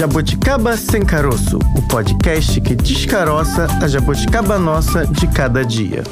[0.00, 6.02] Jabuticaba Sem Caroço, o podcast que descaroça a jabuticaba nossa de cada dia.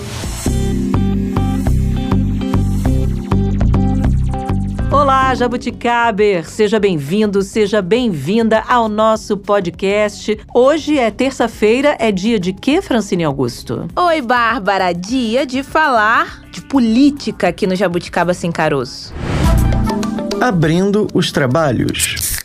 [4.93, 6.47] Olá, Jabuticaber!
[6.47, 10.39] Seja bem-vindo, seja bem-vinda ao nosso podcast.
[10.53, 13.89] Hoje é terça-feira, é dia de quê, Francine Augusto?
[13.97, 14.93] Oi, Bárbara!
[14.93, 19.15] Dia de falar de política aqui no Jabuticaba Sem Caroço.
[20.43, 22.38] Abrindo os trabalhos.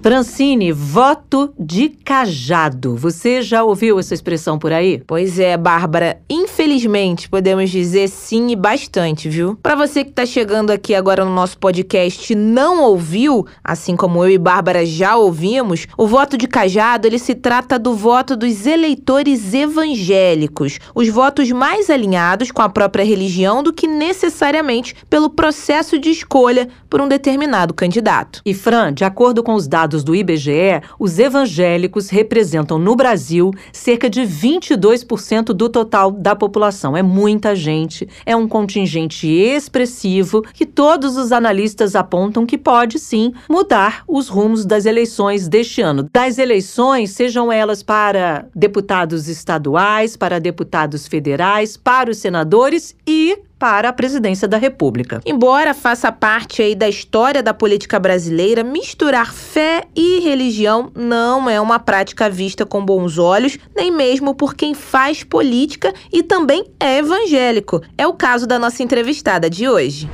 [0.00, 2.94] Francine, voto de cajado.
[2.96, 5.02] Você já ouviu essa expressão por aí?
[5.04, 6.20] Pois é, Bárbara.
[6.30, 9.58] Infelizmente, podemos dizer sim e bastante, viu?
[9.60, 14.24] Para você que tá chegando aqui agora no nosso podcast e não ouviu, assim como
[14.24, 18.66] eu e Bárbara já ouvimos, o voto de cajado, ele se trata do voto dos
[18.66, 25.98] eleitores evangélicos, os votos mais alinhados com a própria religião do que necessariamente pelo processo
[25.98, 28.40] de escolha por um determinado candidato.
[28.46, 33.50] E Fran, de acordo com os dados dados do IBGE, os evangélicos representam no Brasil
[33.72, 36.94] cerca de 22% do total da população.
[36.94, 43.32] É muita gente, é um contingente expressivo que todos os analistas apontam que pode sim
[43.48, 46.06] mudar os rumos das eleições deste ano.
[46.12, 53.88] Das eleições, sejam elas para deputados estaduais, para deputados federais, para os senadores e para
[53.88, 55.20] a presidência da República.
[55.26, 61.60] Embora faça parte aí da história da política brasileira, misturar fé e religião não é
[61.60, 66.98] uma prática vista com bons olhos, nem mesmo por quem faz política e também é
[66.98, 67.82] evangélico.
[67.96, 70.08] É o caso da nossa entrevistada de hoje.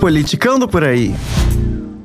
[0.00, 1.14] Politicando por aí.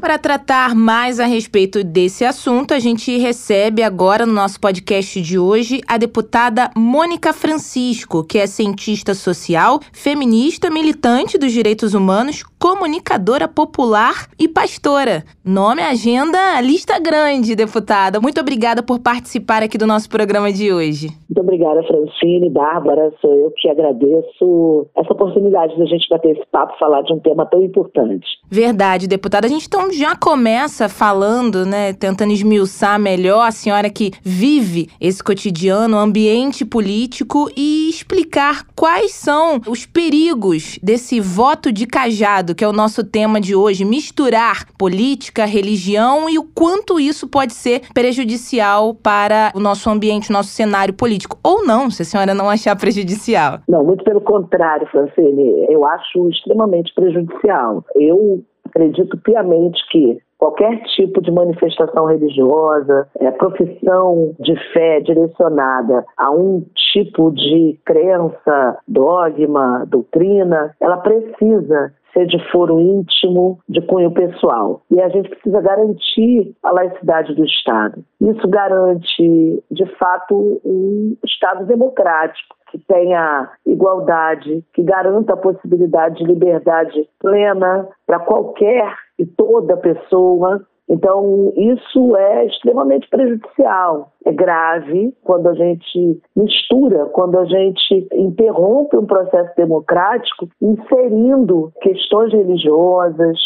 [0.03, 5.39] Para tratar mais a respeito desse assunto, a gente recebe agora no nosso podcast de
[5.39, 13.47] hoje a deputada Mônica Francisco, que é cientista social, feminista, militante dos direitos humanos, comunicadora
[13.47, 15.23] popular e pastora.
[15.43, 18.19] Nome, agenda, lista grande, deputada.
[18.19, 21.07] Muito obrigada por participar aqui do nosso programa de hoje.
[21.29, 23.09] Muito obrigada, Francine, Bárbara.
[23.21, 27.19] Sou eu que agradeço essa oportunidade de a gente bater esse papo, falar de um
[27.19, 28.25] tema tão importante.
[28.49, 29.47] Verdade, deputada.
[29.47, 35.23] A gente então já começa falando, né, tentando esmiuçar melhor a senhora que vive esse
[35.23, 42.67] cotidiano, ambiente político e explicar quais são os perigos desse voto de cajado, que é
[42.67, 48.93] o nosso tema de hoje, misturar política, religião e o quanto isso pode ser prejudicial
[48.93, 51.37] para o nosso ambiente, o nosso cenário político.
[51.43, 53.59] Ou não, se a senhora não achar prejudicial.
[53.67, 55.65] Não, muito pelo contrário, Francine.
[55.69, 57.83] Eu acho extremamente prejudicial.
[57.95, 66.31] Eu acredito piamente que qualquer tipo de manifestação religiosa, é, profissão de fé direcionada a
[66.31, 74.81] um tipo de crença, dogma, doutrina, ela precisa ser de foro íntimo, de cunho pessoal.
[74.91, 78.03] E a gente precisa garantir a laicidade do Estado.
[78.21, 86.23] Isso garante, de fato, um Estado democrático que tenha igualdade, que garanta a possibilidade de
[86.23, 90.65] liberdade plena para qualquer e toda pessoa.
[90.89, 94.11] Então, isso é extremamente prejudicial.
[94.25, 102.33] É grave quando a gente mistura, quando a gente interrompe um processo democrático inserindo questões
[102.33, 103.37] religiosas,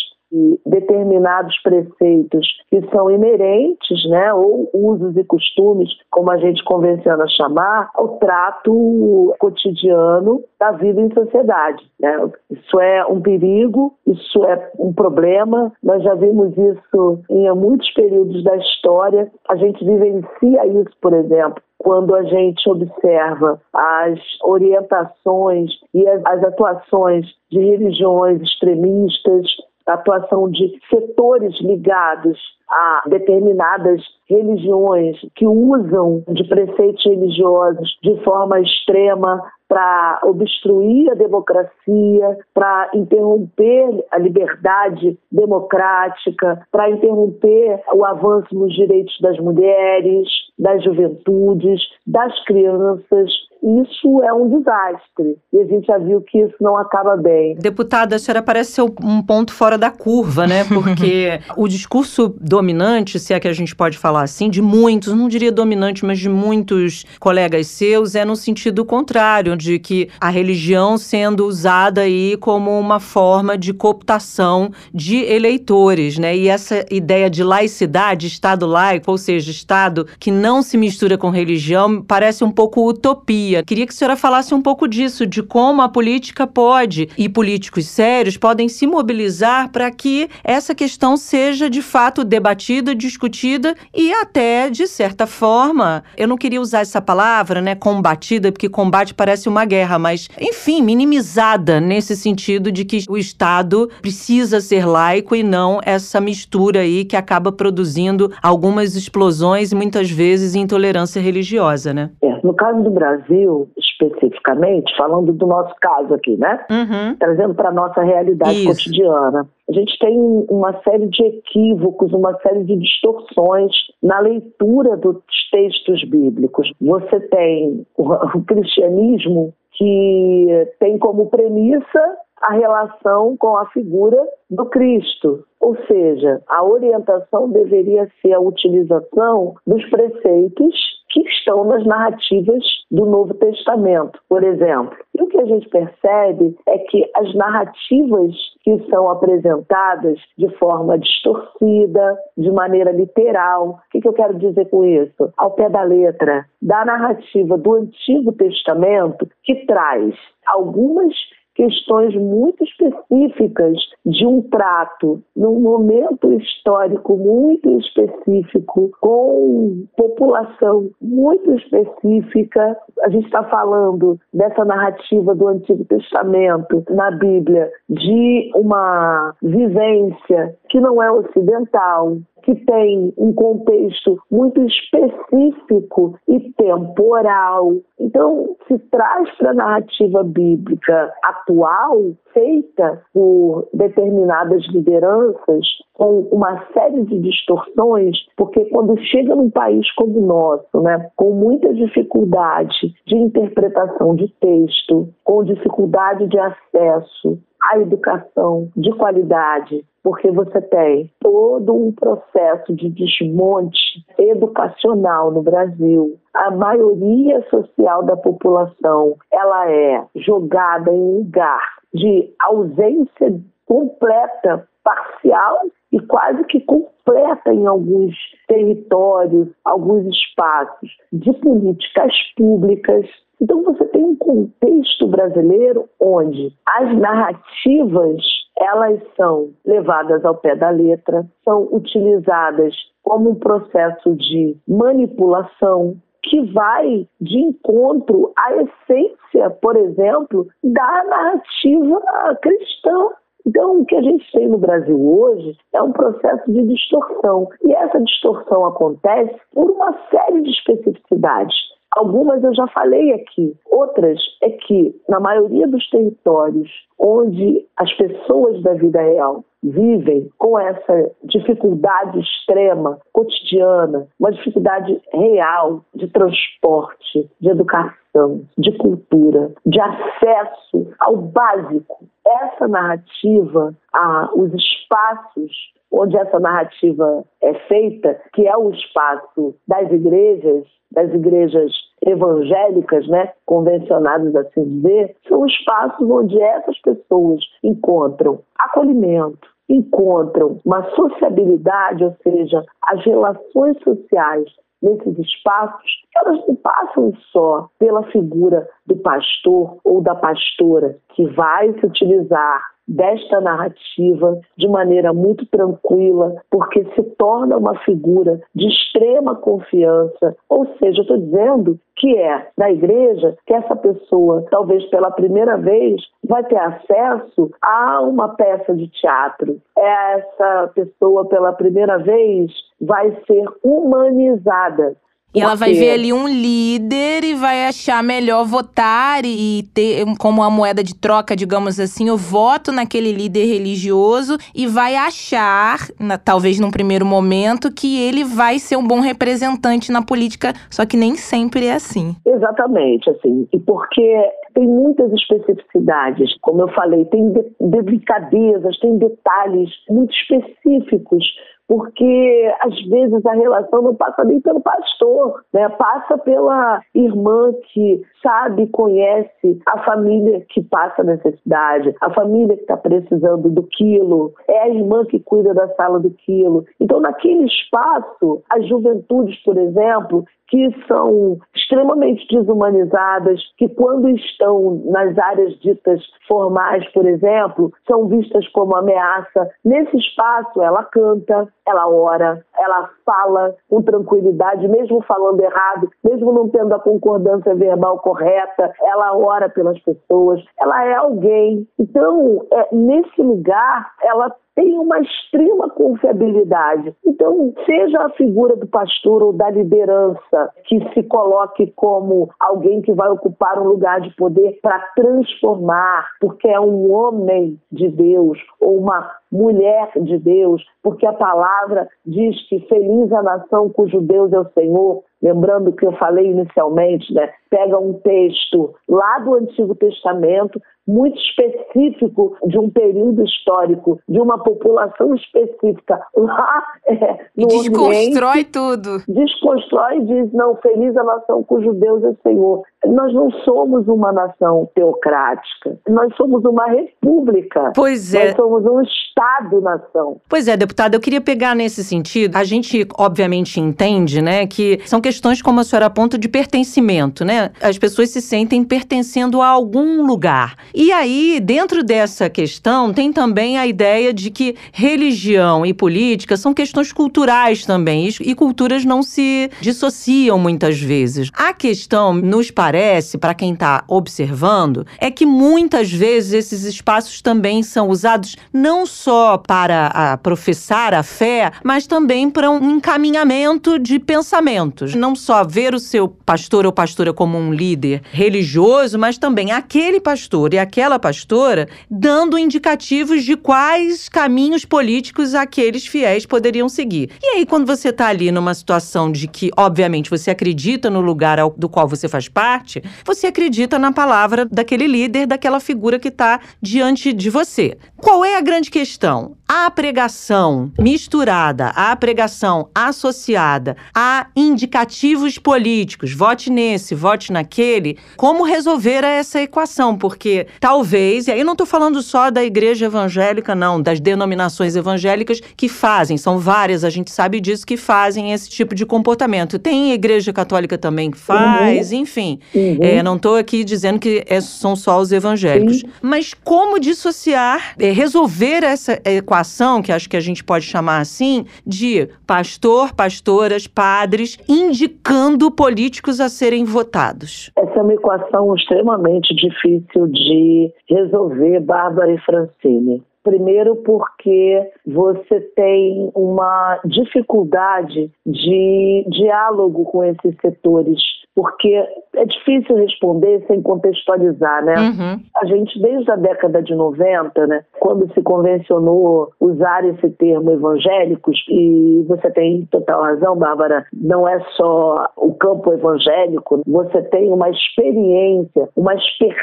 [0.65, 7.89] determinados preceitos que são inerentes, né, ou usos e costumes, como a gente convenciona chamar,
[7.93, 11.83] ao trato cotidiano da vida em sociedade.
[11.99, 12.29] Né?
[12.51, 15.71] Isso é um perigo, isso é um problema.
[15.81, 19.31] Nós já vimos isso em muitos períodos da história.
[19.49, 27.25] A gente vivencia isso, por exemplo, quando a gente observa as orientações e as atuações
[27.51, 29.45] de religiões extremistas
[29.87, 32.37] a atuação de setores ligados
[32.69, 42.37] a determinadas religiões que usam de preceitos religiosos de forma extrema para obstruir a democracia,
[42.53, 50.27] para interromper a liberdade democrática, para interromper o avanço nos direitos das mulheres,
[50.57, 53.29] das juventudes, das crianças
[53.63, 55.37] isso é um desastre.
[55.51, 57.55] E a gente já viu que isso não acaba bem.
[57.55, 60.63] Deputada, a senhora parece ser um ponto fora da curva, né?
[60.69, 65.27] Porque o discurso dominante, se é que a gente pode falar assim, de muitos, não
[65.27, 70.97] diria dominante, mas de muitos colegas seus, é no sentido contrário, de que a religião
[70.97, 76.35] sendo usada aí como uma forma de cooptação de eleitores, né?
[76.35, 81.17] E essa ideia de laicidade, Estado laico, ou seja, Estado que não não se mistura
[81.17, 83.63] com religião parece um pouco utopia.
[83.63, 87.85] Queria que a senhora falasse um pouco disso, de como a política pode e políticos
[87.87, 94.69] sérios podem se mobilizar para que essa questão seja de fato debatida, discutida e até,
[94.69, 99.65] de certa forma, eu não queria usar essa palavra, né, combatida, porque combate parece uma
[99.65, 105.81] guerra, mas, enfim, minimizada nesse sentido de que o Estado precisa ser laico e não
[105.83, 112.11] essa mistura aí que acaba produzindo algumas explosões muitas vezes intolerância religiosa, né?
[112.21, 116.65] É, no caso do Brasil, especificamente, falando do nosso caso aqui, né?
[116.69, 117.15] Uhum.
[117.17, 118.67] Trazendo para a nossa realidade Isso.
[118.67, 119.47] cotidiana.
[119.69, 120.17] A gente tem
[120.49, 125.17] uma série de equívocos, uma série de distorções na leitura dos
[125.51, 126.71] textos bíblicos.
[126.79, 134.17] Você tem o cristianismo que tem como premissa a relação com a figura
[134.49, 135.43] do Cristo.
[135.59, 143.05] Ou seja, a orientação deveria ser a utilização dos preceitos que estão nas narrativas do
[143.05, 144.95] Novo Testamento, por exemplo.
[145.17, 150.97] E o que a gente percebe é que as narrativas que são apresentadas de forma
[150.99, 155.31] distorcida, de maneira literal, o que, eu quero dizer com isso?
[155.37, 160.13] Ao pé da letra, da narrativa do Antigo Testamento, que traz
[160.45, 161.13] algumas
[161.57, 163.75] questões muito específicas
[164.05, 172.77] de um trato num momento histórico muito específico, com população muito específica.
[173.03, 180.79] A gente está falando dessa narrativa do Antigo Testamento na Bíblia, de uma vivência que
[180.79, 187.73] não é ocidental, que tem um contexto muito específico e temporal.
[187.99, 197.03] Então, se traz para a narrativa bíblica atual, feita por determinadas lideranças, com uma série
[197.03, 203.15] de distorções, porque quando chega num país como o nosso, né, com muita dificuldade de
[203.15, 207.39] interpretação de texto, com dificuldade de acesso
[207.71, 216.17] à educação de qualidade, porque você tem todo um processo de desmonte educacional no Brasil.
[216.33, 221.61] A maioria social da população, ela é jogada em um lugar
[221.93, 225.61] de ausência completa, parcial
[225.91, 228.15] e quase que completa em alguns
[228.47, 233.05] territórios, alguns espaços de políticas públicas.
[233.41, 238.21] Então você tem um contexto brasileiro onde as narrativas
[238.59, 242.73] elas são levadas ao pé da letra, são utilizadas
[243.03, 252.01] como um processo de manipulação que vai de encontro à essência, por exemplo, da narrativa
[252.41, 253.09] cristã.
[253.45, 257.47] Então, o que a gente tem no Brasil hoje é um processo de distorção.
[257.63, 261.55] E essa distorção acontece por uma série de especificidades.
[261.97, 263.55] Algumas eu já falei aqui.
[263.65, 270.59] Outras é que, na maioria dos territórios onde as pessoas da vida real vivem com
[270.59, 280.93] essa dificuldade extrema, cotidiana, uma dificuldade real de transporte, de educação, de cultura, de acesso
[280.99, 282.05] ao básico.
[282.25, 285.51] Essa narrativa, ah, os espaços
[285.91, 291.71] onde essa narrativa é feita, que é o espaço das igrejas, das igrejas
[292.07, 302.03] evangélicas, né, convencionadas assim dizer, são espaços onde essas pessoas encontram acolhimento, encontram uma sociabilidade,
[302.03, 304.45] ou seja, as relações sociais
[304.81, 311.73] nesses espaços, elas não passam só pela figura do pastor ou da pastora que vai
[311.73, 319.35] se utilizar desta narrativa de maneira muito tranquila, porque se torna uma figura de extrema
[319.35, 320.35] confiança.
[320.49, 325.57] Ou seja, eu estou dizendo que é da igreja que essa pessoa, talvez pela primeira
[325.57, 329.59] vez, vai ter acesso a uma peça de teatro.
[329.75, 334.95] Essa pessoa, pela primeira vez, vai ser humanizada.
[335.35, 340.41] E ela vai ver ali um líder e vai achar melhor votar e ter como
[340.41, 346.17] uma moeda de troca, digamos assim, o voto naquele líder religioso e vai achar, na,
[346.17, 350.95] talvez num primeiro momento, que ele vai ser um bom representante na política, só que
[350.95, 352.15] nem sempre é assim.
[352.25, 353.47] Exatamente, assim.
[353.53, 361.23] E porque tem muitas especificidades, como eu falei, tem delicadezas, tem detalhes muito específicos
[361.67, 365.67] porque às vezes a relação não passa nem pelo pastor, né?
[365.69, 372.77] passa pela irmã que sabe, conhece a família que passa necessidade, a família que está
[372.77, 376.65] precisando do quilo, é a irmã que cuida da sala do quilo.
[376.79, 385.17] Então, naquele espaço, as juventudes, por exemplo, que são extremamente desumanizadas, que quando estão nas
[385.17, 389.49] áreas ditas formais, por exemplo, são vistas como ameaça.
[389.63, 396.49] Nesse espaço, ela canta, ela ora, ela fala com tranquilidade, mesmo falando errado, mesmo não
[396.49, 401.67] tendo a concordância verbal correta, ela ora pelas pessoas, ela é alguém.
[401.79, 406.91] Então, é, nesse lugar, ela tem uma extrema confiabilidade.
[407.05, 412.91] Então, seja a figura do pastor ou da liderança que se coloque como alguém que
[412.91, 418.79] vai ocupar um lugar de poder para transformar, porque é um homem de Deus ou
[418.79, 424.39] uma mulher de Deus, porque a palavra diz que feliz a nação cujo Deus é
[424.39, 425.03] o Senhor.
[425.21, 427.29] Lembrando que eu falei inicialmente, né?
[427.49, 434.41] Pega um texto lá do Antigo Testamento, muito específico de um período histórico, de uma
[434.41, 439.03] população específica lá é, no desconstrói Oriente, tudo.
[439.07, 442.61] Desconstrói e diz, não, feliz a nação cujo Deus é Senhor.
[442.87, 447.73] Nós não somos uma nação teocrática, nós somos uma república.
[447.75, 448.27] Pois é.
[448.27, 450.21] Nós somos um Estado-nação.
[450.29, 452.35] Pois é, deputada, eu queria pegar nesse sentido.
[452.35, 457.51] A gente, obviamente, entende, né, que são questões, como a senhora aponta, de pertencimento, né?
[457.61, 460.55] As pessoas se sentem pertencendo a algum lugar.
[460.73, 466.53] E aí, dentro dessa questão, tem também a ideia de que religião e política são
[466.53, 471.29] questões culturais também, e culturas não se dissociam muitas vezes.
[471.33, 472.76] A questão, nos parece,
[473.19, 479.37] para quem está observando, é que muitas vezes esses espaços também são usados não só
[479.37, 484.95] para a, professar a fé, mas também para um encaminhamento de pensamentos.
[484.95, 489.99] Não só ver o seu pastor ou pastora como um líder religioso, mas também aquele
[489.99, 497.09] pastor e aquela pastora dando indicativos de quais caminhos políticos aqueles fiéis poderiam seguir.
[497.21, 501.37] E aí, quando você está ali numa situação de que, obviamente, você acredita no lugar
[501.57, 502.56] do qual você faz parte,
[503.05, 507.77] você acredita na palavra daquele líder, daquela figura que está diante de você.
[507.95, 509.36] Qual é a grande questão?
[509.49, 519.05] A pregação misturada, a pregação associada a indicativos políticos, vote nesse, vote naquele, como resolver
[519.05, 519.97] essa equação?
[519.97, 525.39] Porque talvez, e aí não estou falando só da igreja evangélica, não, das denominações evangélicas
[525.55, 529.57] que fazem, são várias, a gente sabe disso, que fazem esse tipo de comportamento.
[529.57, 531.99] Tem igreja católica também que faz, uhum.
[531.99, 532.39] enfim.
[532.53, 532.79] Uhum.
[532.81, 535.83] É, não estou aqui dizendo que é, são só os evangélicos.
[535.83, 535.89] Uhum.
[536.01, 539.36] Mas como dissociar, é, resolver essa equação,
[539.81, 546.29] que acho que a gente pode chamar assim, de pastor, pastoras, padres, indicando políticos a
[546.29, 547.51] serem votados?
[547.57, 553.03] Essa é uma equação extremamente difícil de resolver, Bárbara e Francine.
[553.27, 560.97] Primeiro, porque você tem uma dificuldade de diálogo com esses setores
[561.37, 561.71] porque
[562.15, 564.73] é difícil responder sem contextualizar, né?
[564.73, 565.19] Uhum.
[565.35, 571.37] A gente, desde a década de 90, né, quando se convencionou usar esse termo evangélicos,
[571.47, 577.51] e você tem total razão, Bárbara, não é só o campo evangélico, você tem uma
[577.51, 579.37] experiência, uma expertise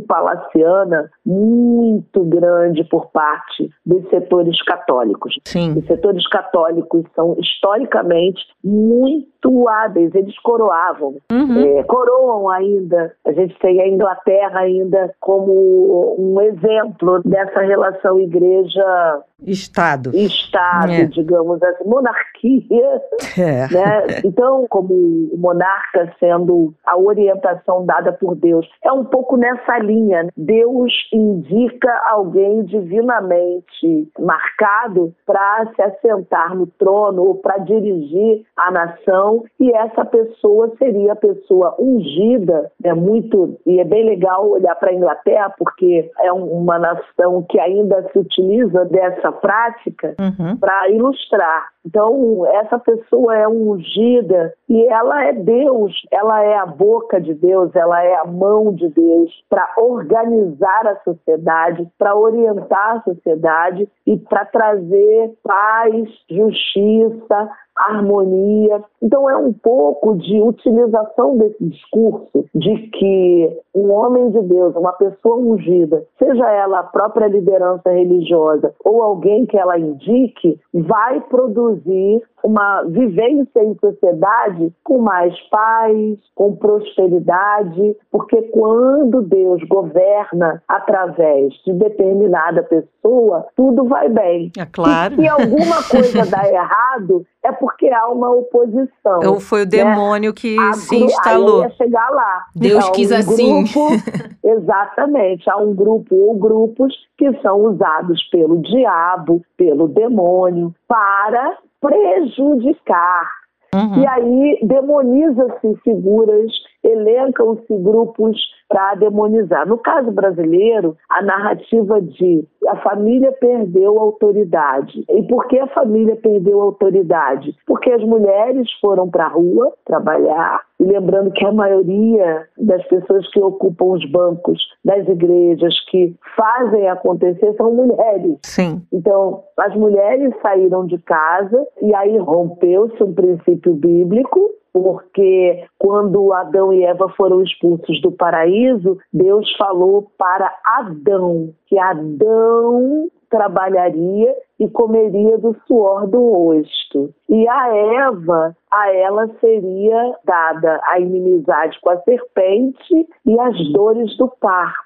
[0.00, 5.38] palaciana muito grande por parte dos setores católicos.
[5.44, 5.78] Sim.
[5.78, 9.31] Os setores católicos são historicamente muito
[9.68, 11.78] hábeis, eles coroavam uhum.
[11.78, 13.14] é, coroam ainda.
[13.26, 20.14] A gente tem a Inglaterra ainda como um exemplo dessa relação igreja Estado.
[20.14, 21.04] Estado, é.
[21.04, 23.02] digamos assim, monarquia.
[23.38, 23.72] É.
[23.72, 24.20] Né?
[24.24, 30.28] Então, como o monarca sendo a orientação dada por Deus, é um pouco nessa linha.
[30.36, 39.31] Deus indica alguém divinamente marcado para se assentar no trono ou para dirigir a nação,
[39.58, 42.92] e essa pessoa seria a pessoa ungida, né?
[42.94, 48.08] muito, e é bem legal olhar para a Inglaterra, porque é uma nação que ainda
[48.10, 50.56] se utiliza dessa prática uhum.
[50.56, 51.72] para ilustrar.
[51.84, 57.74] Então, essa pessoa é ungida e ela é Deus, ela é a boca de Deus,
[57.74, 64.16] ela é a mão de Deus para organizar a sociedade, para orientar a sociedade e
[64.16, 68.82] para trazer paz, justiça, harmonia.
[69.02, 74.92] Então é um pouco de utilização desse discurso de que um homem de Deus, uma
[74.92, 82.22] pessoa ungida, seja ela a própria liderança religiosa ou alguém que ela indique, vai produzir
[82.44, 91.72] uma vivência em sociedade com mais paz, com prosperidade, porque quando Deus governa através de
[91.72, 94.50] determinada pessoa, tudo vai bem.
[94.58, 95.14] É claro.
[95.14, 99.20] E se alguma coisa dá errado, é porque há uma oposição.
[99.26, 99.70] Ou foi o né?
[99.70, 101.62] demônio que A se instalou.
[101.62, 102.44] Aí ia chegar lá.
[102.54, 103.64] Deus um quis assim.
[103.64, 103.88] grupo-
[104.44, 105.48] exatamente.
[105.50, 113.30] Há um grupo ou grupos que são usados pelo diabo, pelo demônio, para prejudicar.
[113.74, 114.02] Uhum.
[114.02, 116.52] E aí demoniza-se figuras,
[116.84, 118.36] elencam-se grupos
[118.68, 119.66] para demonizar.
[119.66, 125.04] No caso brasileiro, a narrativa de a família perdeu a autoridade.
[125.08, 127.54] E por que a família perdeu a autoridade?
[127.66, 133.28] Porque as mulheres foram para a rua trabalhar, e lembrando que a maioria das pessoas
[133.30, 138.38] que ocupam os bancos das igrejas, que fazem acontecer, são mulheres.
[138.42, 138.82] Sim.
[138.92, 146.72] Então, as mulheres saíram de casa e aí rompeu-se um princípio bíblico, porque quando Adão
[146.72, 155.38] e Eva foram expulsos do paraíso, Deus falou para Adão que Adão trabalharia e comeria
[155.38, 157.12] do suor do rosto.
[157.28, 164.16] E a Eva, a ela seria dada a inimizade com a serpente e as dores
[164.18, 164.82] do parto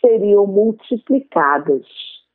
[0.00, 1.84] seriam multiplicadas.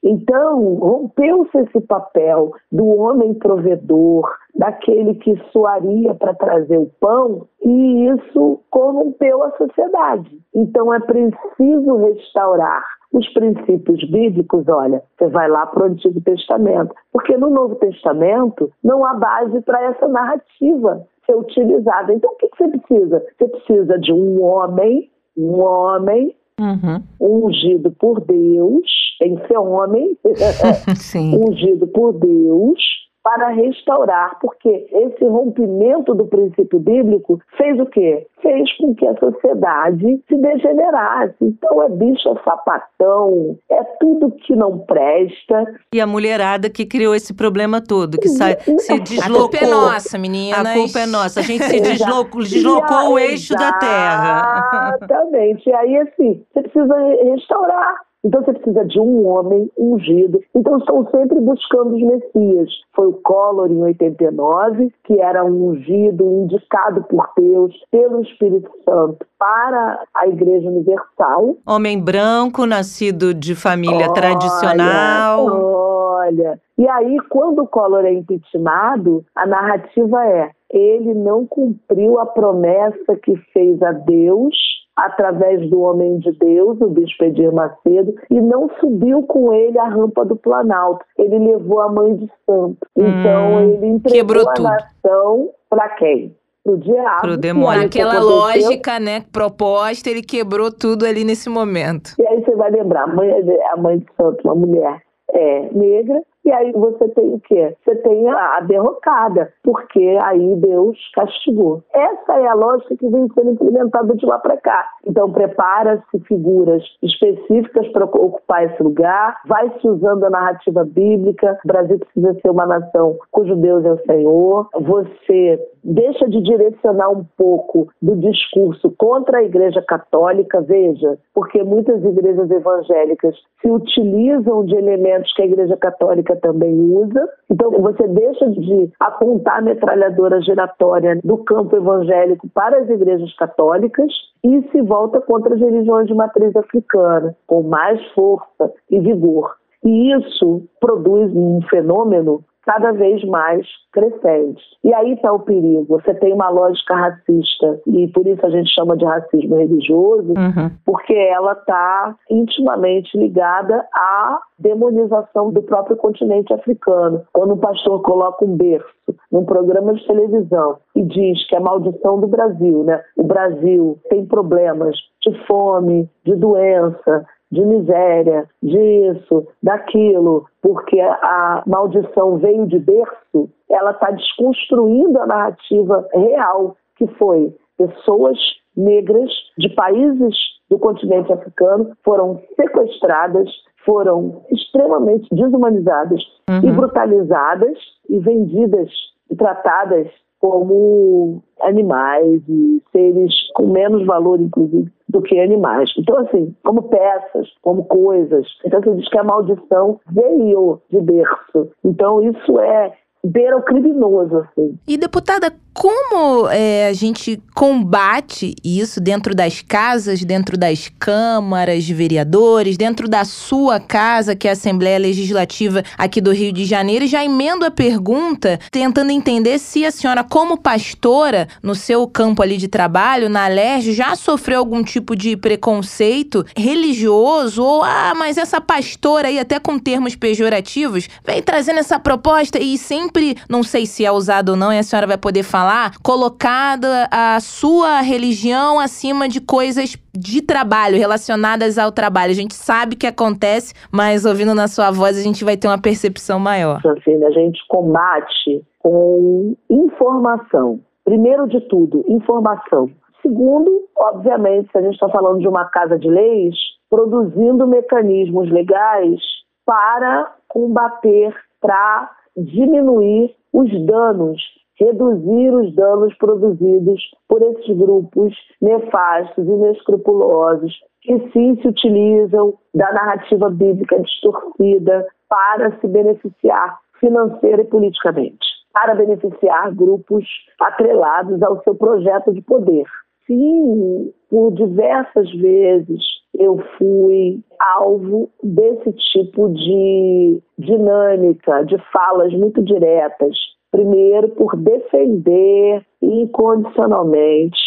[0.03, 8.09] Então, rompeu-se esse papel do homem provedor, daquele que suaria para trazer o pão, e
[8.09, 10.37] isso corrompeu a sociedade.
[10.53, 12.83] Então, é preciso restaurar
[13.13, 14.67] os princípios bíblicos.
[14.67, 19.61] Olha, você vai lá para o Antigo Testamento, porque no Novo Testamento não há base
[19.61, 22.13] para essa narrativa ser utilizada.
[22.13, 23.25] Então, o que que você precisa?
[23.37, 27.01] Você precisa de um homem, um homem Uhum.
[27.19, 30.17] ungido por Deus, tem que ser homem,
[31.49, 38.27] ungido por Deus para restaurar, porque esse rompimento do princípio bíblico fez o quê?
[38.41, 41.33] Fez com que a sociedade se degenerasse.
[41.41, 45.65] Então é bicho, é sapatão, é tudo que não presta.
[45.93, 49.49] E a mulherada que criou esse problema todo, que sai, se A deslocou.
[49.49, 50.59] culpa é nossa, meninas.
[50.65, 51.39] A culpa é nossa.
[51.39, 54.95] A gente se deslocou, deslocou o E a- eixo da terra.
[54.97, 55.69] Exatamente.
[55.69, 57.95] E aí, assim, você precisa re- restaurar.
[58.23, 60.39] Então você precisa de um homem ungido.
[60.55, 62.69] Então estão sempre buscando os Messias.
[62.95, 69.25] Foi o Collor em 89, que era um ungido, indicado por Deus, pelo Espírito Santo,
[69.37, 71.57] para a Igreja Universal.
[71.67, 75.45] Homem branco, nascido de família Olha, tradicional.
[75.45, 82.25] Olha, e aí quando o Collor é impeachmentado, a narrativa é: ele não cumpriu a
[82.25, 84.55] promessa que fez a Deus
[84.95, 89.87] através do homem de Deus, o bispo Edir Macedo, e não subiu com ele a
[89.87, 91.03] rampa do Planalto.
[91.17, 92.77] Ele levou a mãe de santo.
[92.95, 94.63] Então Hum, ele entregou a tudo.
[94.63, 96.35] nação para quem?
[96.63, 97.21] Pro diabo.
[97.21, 97.81] Pro demônio.
[97.81, 98.19] aconteceu?
[98.21, 102.13] lógica, né, proposta, ele quebrou tudo ali nesse momento.
[102.17, 103.29] E aí você vai lembrar, a mãe,
[103.71, 105.01] a mãe de santo, uma mulher
[105.33, 107.75] é negra, e aí você tem o quê?
[107.83, 111.83] Você tem a, derrocada, porque aí Deus castigou.
[111.93, 114.85] Essa é a lógica que vem sendo implementada de lá para cá.
[115.05, 121.57] Então prepara-se figuras específicas para ocupar esse lugar, vai se usando a narrativa bíblica.
[121.63, 124.67] O Brasil precisa ser uma nação cujo Deus é o Senhor.
[124.81, 132.03] Você deixa de direcionar um pouco do discurso contra a Igreja Católica, veja, porque muitas
[132.03, 137.29] igrejas evangélicas se utilizam de elementos que a Igreja Católica também usa.
[137.49, 144.11] Então você deixa de apontar a metralhadora giratória do campo evangélico para as igrejas católicas
[144.43, 149.55] e se volta contra as religiões de matriz africana, com mais força e vigor.
[149.83, 154.61] E isso produz um fenômeno cada vez mais crescente.
[154.83, 155.85] E aí está o perigo.
[156.01, 160.71] Você tem uma lógica racista, e por isso a gente chama de racismo religioso, Uhum.
[160.85, 167.21] porque ela está intimamente ligada à demonização do próprio continente africano.
[167.33, 168.87] Quando um pastor coloca um berço
[169.31, 173.01] num programa de televisão e diz que é a maldição do Brasil, né?
[173.17, 182.37] O Brasil tem problemas de fome, de doença, de miséria, disso, daquilo, porque a maldição
[182.37, 188.37] veio de berço, ela está desconstruindo a narrativa real, que foi pessoas
[188.75, 190.35] negras de países
[190.69, 193.49] do continente africano foram sequestradas,
[193.85, 196.21] foram extremamente desumanizadas
[196.63, 197.77] e brutalizadas
[198.09, 198.89] e vendidas
[199.29, 200.07] e tratadas
[200.43, 205.89] como animais e seres com menos valor, inclusive, do que animais.
[205.97, 208.45] Então, assim, como peças, como coisas.
[208.65, 211.71] Então, você diz que a maldição veio de berço.
[211.85, 212.91] Então, isso é
[213.25, 214.77] beira o criminoso, assim.
[214.87, 221.93] E, deputada, como é, a gente combate isso dentro das casas, dentro das câmaras de
[221.93, 227.05] vereadores, dentro da sua casa, que é a Assembleia Legislativa aqui do Rio de Janeiro?
[227.05, 232.43] E já emendo a pergunta, tentando entender se a senhora, como pastora, no seu campo
[232.43, 237.63] ali de trabalho, na Alerj, já sofreu algum tipo de preconceito religioso?
[237.63, 242.77] Ou, ah, mas essa pastora aí, até com termos pejorativos, vem trazendo essa proposta e
[242.77, 243.12] sempre,
[243.49, 247.39] não sei se é usado ou não, e a senhora vai poder falar colocada a
[247.39, 252.31] sua religião acima de coisas de trabalho, relacionadas ao trabalho.
[252.31, 255.81] A gente sabe que acontece, mas ouvindo na sua voz a gente vai ter uma
[255.81, 256.81] percepção maior.
[256.85, 260.79] A gente combate com informação.
[261.03, 262.89] Primeiro de tudo, informação.
[263.21, 266.55] Segundo, obviamente, se a gente está falando de uma casa de leis,
[266.89, 269.19] produzindo mecanismos legais
[269.65, 274.41] para combater, para diminuir os danos
[274.79, 283.49] reduzir os danos produzidos por esses grupos nefastos, inescrupulosos, que sim se utilizam da narrativa
[283.49, 290.25] bíblica distorcida para se beneficiar financeira e politicamente, para beneficiar grupos
[290.59, 292.85] atrelados ao seu projeto de poder.
[293.27, 296.01] Sim, por diversas vezes
[296.37, 303.35] eu fui alvo desse tipo de dinâmica, de falas muito diretas,
[303.73, 307.57] Primeiro, por defender incondicionalmente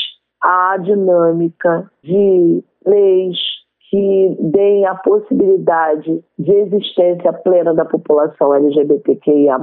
[0.40, 3.36] a dinâmica de leis
[3.90, 9.58] que deem a possibilidade de existência plena da população LGBTQIA.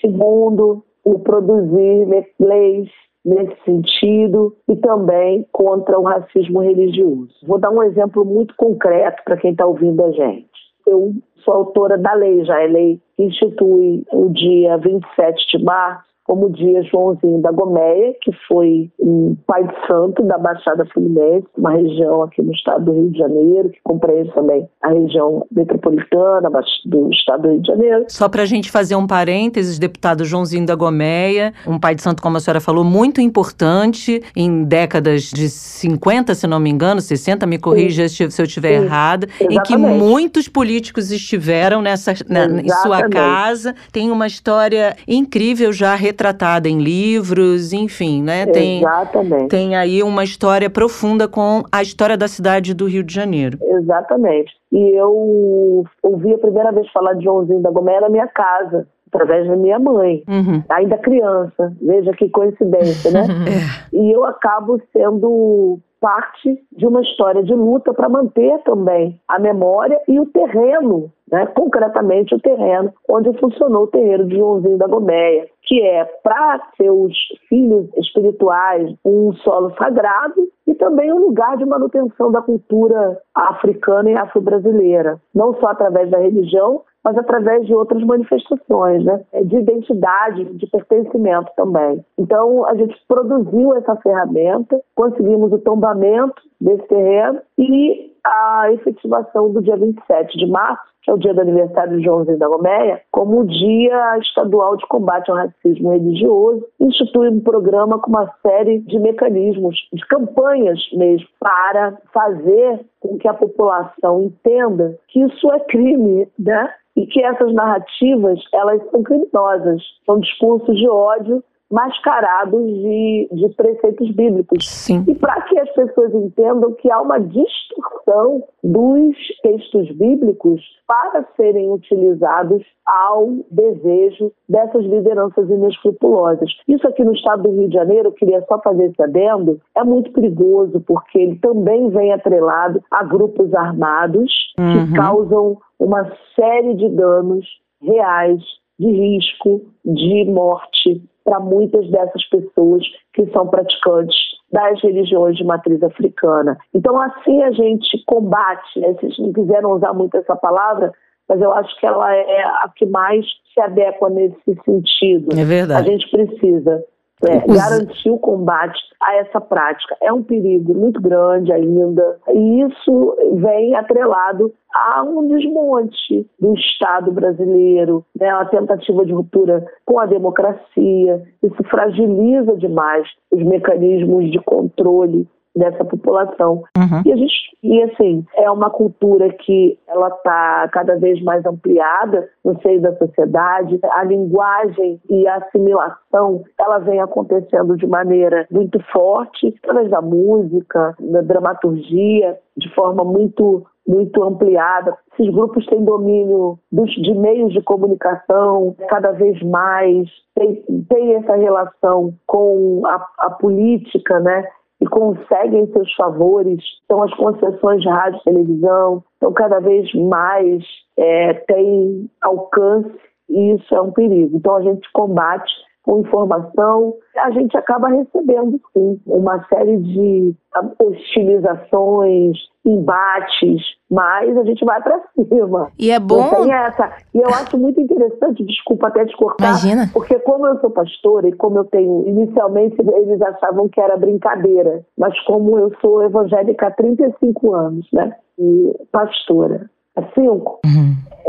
[0.00, 2.06] Segundo, o produzir
[2.40, 2.88] leis
[3.28, 7.34] nesse sentido e também contra o racismo religioso.
[7.46, 10.48] Vou dar um exemplo muito concreto para quem está ouvindo a gente.
[10.86, 11.12] Eu
[11.44, 16.50] sou autora da lei, já é lei que institui o dia 27 de março como
[16.50, 22.22] dia Joãozinho da Gomeia, que foi um pai de santo da Baixada Fluminense, uma região
[22.22, 26.50] aqui no estado do Rio de Janeiro, que compreende também a região metropolitana
[26.84, 28.04] do estado do Rio de Janeiro.
[28.08, 32.22] Só para a gente fazer um parênteses, deputado Joãozinho da Gomeia, um pai de santo,
[32.22, 37.46] como a senhora falou, muito importante em décadas de 50, se não me engano, 60,
[37.46, 38.28] me corrija Sim.
[38.28, 43.74] se eu estiver errada, em que muitos políticos estiveram nessa, na, em sua casa.
[43.90, 46.17] Tem uma história incrível já retratada
[46.66, 48.46] em livros, enfim, né?
[48.46, 49.48] Tem, Exatamente.
[49.48, 53.58] Tem aí uma história profunda com a história da cidade do Rio de Janeiro.
[53.62, 54.52] Exatamente.
[54.72, 59.48] E eu ouvi a primeira vez falar de Joãozinho da Gomeia na minha casa através
[59.48, 60.62] da minha mãe, uhum.
[60.68, 61.72] ainda criança.
[61.80, 63.22] Veja que coincidência, né?
[63.48, 63.96] é.
[63.96, 70.00] E eu acabo sendo parte de uma história de luta para manter também a memória
[70.06, 75.48] e o terreno, né, concretamente o terreno onde funcionou o terreiro de Joãozinho da Gomeia,
[75.68, 77.14] que é para seus
[77.46, 84.16] filhos espirituais um solo sagrado e também um lugar de manutenção da cultura africana e
[84.16, 89.22] afro-brasileira, não só através da religião, mas através de outras manifestações, né?
[89.32, 92.04] É de identidade, de pertencimento também.
[92.18, 99.62] Então, a gente produziu essa ferramenta, conseguimos o tombamento desse terreno e a efetivação do
[99.62, 103.46] dia 27 de março, que é o dia do aniversário de Joãozinho da Gomeia, como
[103.46, 109.76] Dia Estadual de Combate ao Racismo Religioso, institui um programa com uma série de mecanismos,
[109.92, 116.72] de campanhas mesmo, para fazer com que a população entenda que isso é crime, né?
[116.98, 124.10] e que essas narrativas elas são criminosas, são discursos de ódio mascarados de, de preceitos
[124.12, 124.66] bíblicos.
[124.66, 125.04] Sim.
[125.06, 131.70] E para que as pessoas entendam que há uma distorção dos textos bíblicos para serem
[131.70, 136.50] utilizados ao desejo dessas lideranças inescrupulosas.
[136.66, 139.84] Isso aqui no estado do Rio de Janeiro, eu queria só fazer esse adendo, é
[139.84, 144.86] muito perigoso porque ele também vem atrelado a grupos armados uhum.
[144.86, 147.46] que causam uma série de danos
[147.82, 148.40] reais,
[148.78, 154.16] de risco, de morte para muitas dessas pessoas que são praticantes
[154.50, 156.56] das religiões de matriz africana.
[156.72, 158.94] Então, assim a gente combate, né?
[158.94, 160.90] vocês não quiseram usar muito essa palavra,
[161.28, 165.38] mas eu acho que ela é a que mais se adequa nesse sentido.
[165.38, 165.86] É verdade.
[165.86, 166.82] A gente precisa
[167.24, 169.96] é, garantir o combate a essa prática.
[170.00, 177.10] É um perigo muito grande ainda, e isso vem atrelado a um desmonte do Estado
[177.10, 181.22] brasileiro, né, a tentativa de ruptura com a democracia.
[181.42, 185.26] Isso fragiliza demais os mecanismos de controle
[185.58, 186.62] dessa população.
[186.76, 187.02] Uhum.
[187.04, 192.28] E a gente e assim, é uma cultura que ela está cada vez mais ampliada
[192.44, 193.80] no seio da sociedade.
[193.82, 200.94] A linguagem e a assimilação, ela vem acontecendo de maneira muito forte, através da música,
[201.00, 204.94] da dramaturgia, de forma muito muito ampliada.
[205.14, 211.34] Esses grupos têm domínio dos, de meios de comunicação cada vez mais, tem, tem essa
[211.36, 214.46] relação com a, a política, né?
[214.80, 220.64] E conseguem seus favores, são as concessões de rádio e televisão, então cada vez mais
[220.96, 222.92] é, tem alcance
[223.28, 224.36] e isso é um perigo.
[224.36, 230.34] Então a gente combate com informação, a gente acaba recebendo, sim, uma série de
[230.80, 235.70] hostilizações, embates, mas a gente vai para cima.
[235.78, 236.28] E é bom.
[236.28, 236.92] tem essa.
[237.14, 239.90] E eu acho muito interessante, desculpa até te cortar, Imagina.
[239.92, 244.84] porque como eu sou pastora e como eu tenho, inicialmente eles achavam que era brincadeira,
[244.96, 248.14] mas como eu sou evangélica há 35 anos, né?
[248.38, 250.77] E pastora há cinco, uhum.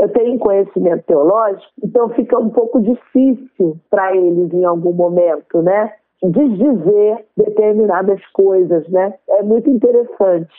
[0.00, 5.92] Eu tenho conhecimento teológico, então fica um pouco difícil para eles em algum momento, né?
[6.22, 9.14] Desdizer determinadas coisas, né?
[9.28, 10.50] É muito interessante.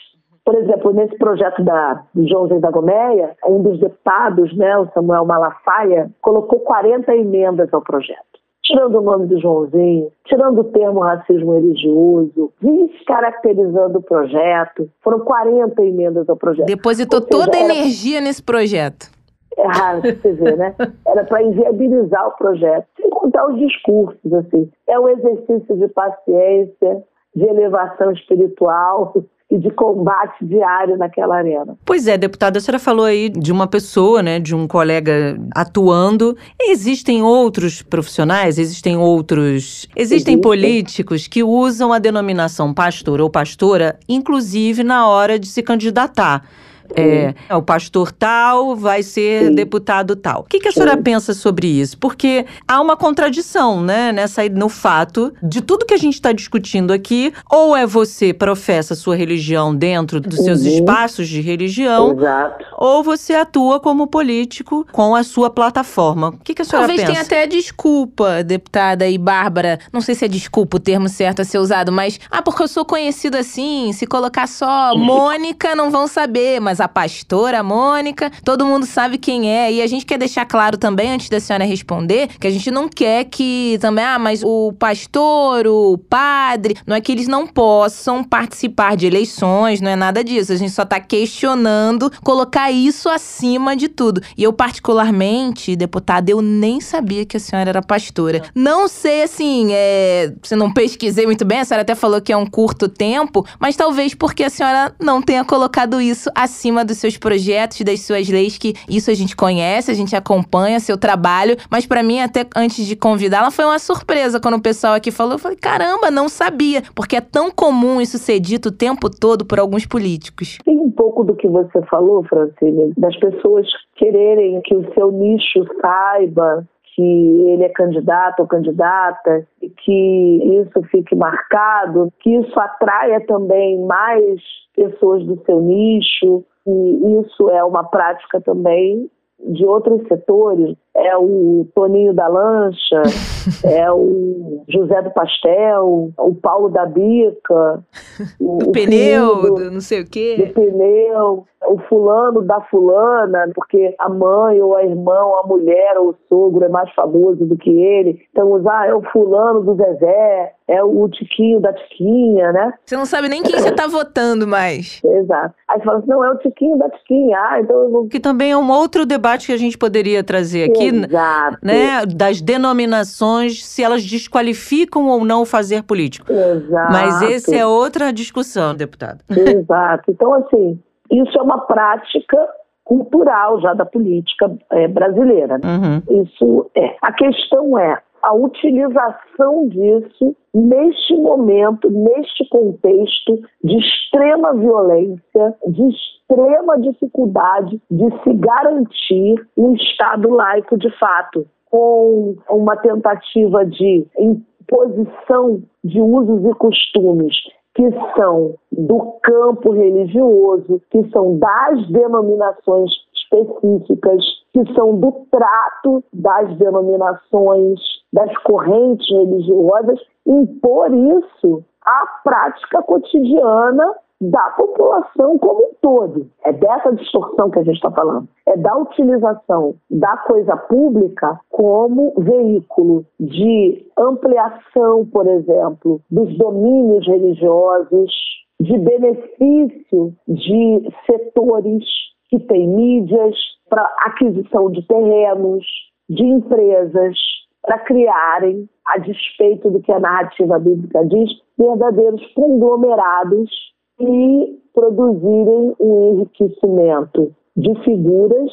[0.44, 4.88] Por exemplo, nesse projeto da, do João Zé da Gomeia, um dos deputados, né, o
[4.92, 8.32] Samuel Malafaia, colocou 40 emendas ao projeto
[8.64, 14.88] tirando o nome do Joãozinho, tirando o termo racismo religioso, descaracterizando o projeto.
[15.02, 16.66] Foram 40 emendas ao projeto.
[16.66, 19.10] Depositou seja, toda a energia nesse projeto.
[19.56, 20.74] É raro você ver, né?
[21.06, 24.70] Era para inviabilizar o projeto, sem contar os discursos, assim.
[24.88, 27.02] É um exercício de paciência,
[27.34, 29.14] de elevação espiritual,
[29.52, 31.76] e de combate diário naquela arena.
[31.84, 36.34] Pois é, deputada, a senhora falou aí de uma pessoa, né, de um colega atuando.
[36.58, 39.86] Existem outros profissionais, existem outros.
[39.94, 46.48] Existem políticos que usam a denominação pastor ou pastora, inclusive na hora de se candidatar.
[46.96, 49.54] É, é, o pastor tal vai ser Sim.
[49.54, 50.40] deputado tal.
[50.40, 51.02] O que, que a senhora Sim.
[51.02, 51.98] pensa sobre isso?
[51.98, 56.92] Porque há uma contradição, né, nessa, no fato de tudo que a gente está discutindo
[56.92, 60.44] aqui, ou é você professa sua religião dentro dos uhum.
[60.44, 62.64] seus espaços de religião, Exato.
[62.78, 66.28] ou você atua como político com a sua plataforma.
[66.28, 67.12] O que, que a senhora Talvez pensa?
[67.12, 69.78] Talvez tenha até desculpa, deputada e Bárbara.
[69.92, 72.68] Não sei se é desculpa o termo certo a ser usado, mas ah, porque eu
[72.68, 78.66] sou conhecida assim, se colocar só Mônica não vão saber, mas a pastora Mônica, todo
[78.66, 79.72] mundo sabe quem é.
[79.72, 82.88] E a gente quer deixar claro também, antes da senhora responder, que a gente não
[82.88, 88.24] quer que também, ah, mas o pastor, o padre, não é que eles não possam
[88.24, 90.52] participar de eleições, não é nada disso.
[90.52, 94.22] A gente só tá questionando colocar isso acima de tudo.
[94.36, 98.42] E eu, particularmente, deputada, eu nem sabia que a senhora era pastora.
[98.54, 100.32] Não sei, assim, é...
[100.42, 103.76] você não pesquisei muito bem, a senhora até falou que é um curto tempo, mas
[103.76, 108.28] talvez porque a senhora não tenha colocado isso acima cima dos seus projetos, das suas
[108.28, 111.56] leis, que isso a gente conhece, a gente acompanha seu trabalho.
[111.70, 115.34] Mas para mim, até antes de convidá-la, foi uma surpresa quando o pessoal aqui falou.
[115.34, 116.82] Eu falei, caramba, não sabia.
[116.94, 120.58] Porque é tão comum isso ser dito o tempo todo por alguns políticos.
[120.64, 125.66] Tem um pouco do que você falou, Francine, das pessoas quererem que o seu nicho
[125.80, 133.18] saiba que ele é candidato ou candidata, e que isso fique marcado, que isso atraia
[133.26, 134.40] também mais
[134.74, 139.10] pessoas do seu nicho, e isso é uma prática também
[139.44, 143.02] de outros setores, é o Toninho da Lancha,
[143.64, 147.84] é o José do Pastel, o Paulo da Bica,
[148.38, 150.36] o, o pneu, do, não sei o quê.
[150.38, 155.96] Do pneu, o fulano da fulana, porque a mãe ou a irmã ou a mulher
[155.98, 158.22] ou o sogro é mais famoso do que ele.
[158.30, 162.74] Então, ah, é o fulano do Zezé, é o Tiquinho da Tiquinha, né?
[162.84, 165.00] Você não sabe nem quem você tá votando mais.
[165.04, 165.54] Exato.
[165.68, 167.38] Aí você fala assim, não, é o Tiquinho da Tiquinha.
[167.38, 168.06] Ah, então eu vou...
[168.06, 171.58] Que também é um outro debate que a gente poderia trazer aqui, Exato.
[171.62, 172.04] né?
[172.06, 176.30] Das denominações, se elas desqualificam ou não o fazer político.
[176.30, 176.92] Exato.
[176.92, 179.24] Mas esse é outra discussão, deputado.
[179.30, 180.10] Exato.
[180.10, 180.78] Então, assim,
[181.12, 182.38] isso é uma prática
[182.84, 185.60] cultural já da política é, brasileira.
[185.64, 186.22] Uhum.
[186.22, 186.96] Isso é.
[187.00, 196.80] A questão é a utilização disso neste momento, neste contexto de extrema violência, de extrema
[196.80, 206.00] dificuldade de se garantir um Estado laico de fato, com uma tentativa de imposição de
[206.00, 207.34] usos e costumes
[207.74, 216.56] que são do campo religioso, que são das denominações específicas, que são do trato das
[216.58, 217.80] denominações,
[218.12, 226.30] das correntes religiosas, impor isso à prática cotidiana da população como um todo.
[226.44, 228.28] É dessa distorção que a gente está falando.
[228.46, 238.12] É da utilização da coisa pública como veículo de ampliação, por exemplo, dos domínios religiosos,
[238.60, 241.84] de benefício de setores
[242.28, 243.34] que têm mídias,
[243.68, 245.64] para aquisição de terrenos,
[246.08, 247.16] de empresas,
[247.62, 253.71] para criarem, a despeito do que a narrativa bíblica diz, verdadeiros conglomerados
[254.02, 258.50] e produzirem um enriquecimento de figuras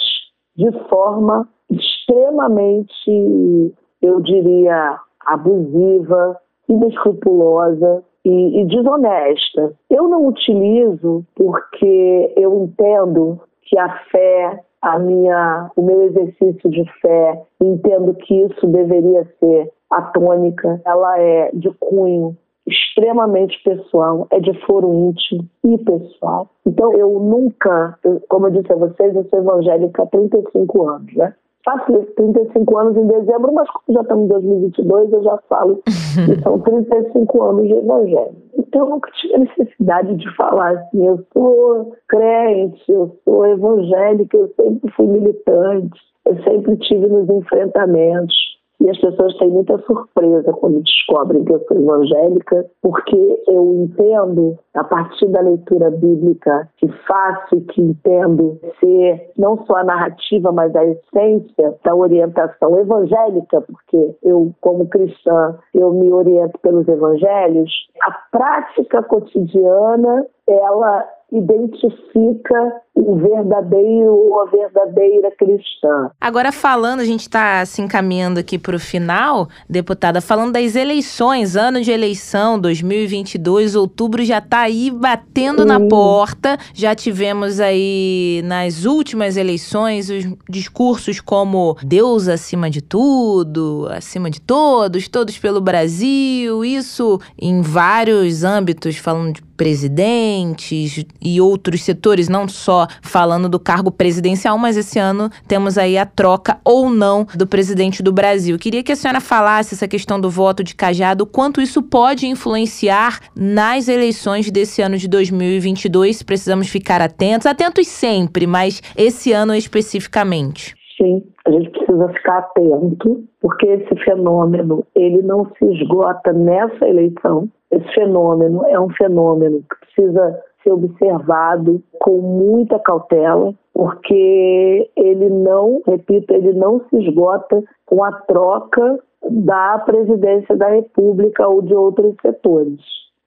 [0.56, 9.74] de forma extremamente, eu diria, abusiva, inescrupulosa e, e desonesta.
[9.90, 16.84] Eu não utilizo porque eu entendo que a fé, a minha, o meu exercício de
[17.02, 22.38] fé, entendo que isso deveria ser a tônica, ela é de cunho
[22.70, 26.50] extremamente pessoal, é de foro íntimo e pessoal.
[26.66, 27.98] Então, eu nunca,
[28.30, 31.34] como eu disse a vocês, eu sou evangélica há 35 anos, né?
[31.66, 36.42] Faço 35 anos em dezembro, mas como já estamos em 2022, eu já falo que
[36.42, 38.36] são 35 anos de evangelho.
[38.58, 44.48] Então, eu nunca tive necessidade de falar assim, eu sou crente, eu sou evangélica, eu
[44.56, 50.82] sempre fui militante, eu sempre tive nos enfrentamentos e as pessoas têm muita surpresa quando
[50.82, 57.62] descobrem que eu sou evangélica, porque eu entendo, a partir da leitura bíblica que faço
[57.68, 64.54] que entendo ser não só a narrativa, mas a essência da orientação evangélica, porque eu,
[64.62, 74.42] como cristã, eu me oriento pelos evangelhos, a prática cotidiana, ela identifica o verdadeiro ou
[74.42, 76.12] a verdadeira cristã.
[76.20, 81.56] Agora falando, a gente está se encaminhando aqui para o final, deputada, falando das eleições,
[81.56, 85.68] ano de eleição 2022, outubro já está aí batendo Sim.
[85.68, 86.58] na porta.
[86.74, 94.42] Já tivemos aí nas últimas eleições os discursos como Deus acima de tudo, acima de
[94.42, 102.48] todos, todos pelo Brasil, isso em vários âmbitos, falando de presidentes e outros setores, não
[102.48, 107.46] só falando do cargo presidencial, mas esse ano temos aí a troca ou não do
[107.46, 108.58] presidente do Brasil.
[108.58, 113.20] Queria que a senhora falasse essa questão do voto de cajado, quanto isso pode influenciar
[113.36, 116.24] nas eleições desse ano de 2022.
[116.24, 120.74] Precisamos ficar atentos, atentos sempre, mas esse ano especificamente.
[120.96, 127.50] Sim, a gente precisa ficar atento, porque esse fenômeno ele não se esgota nessa eleição,
[127.72, 135.82] esse fenômeno é um fenômeno que precisa ser observado com muita cautela, porque ele não,
[135.86, 142.16] repito, ele não se esgota com a troca da presidência da República ou de outros
[142.22, 142.80] setores,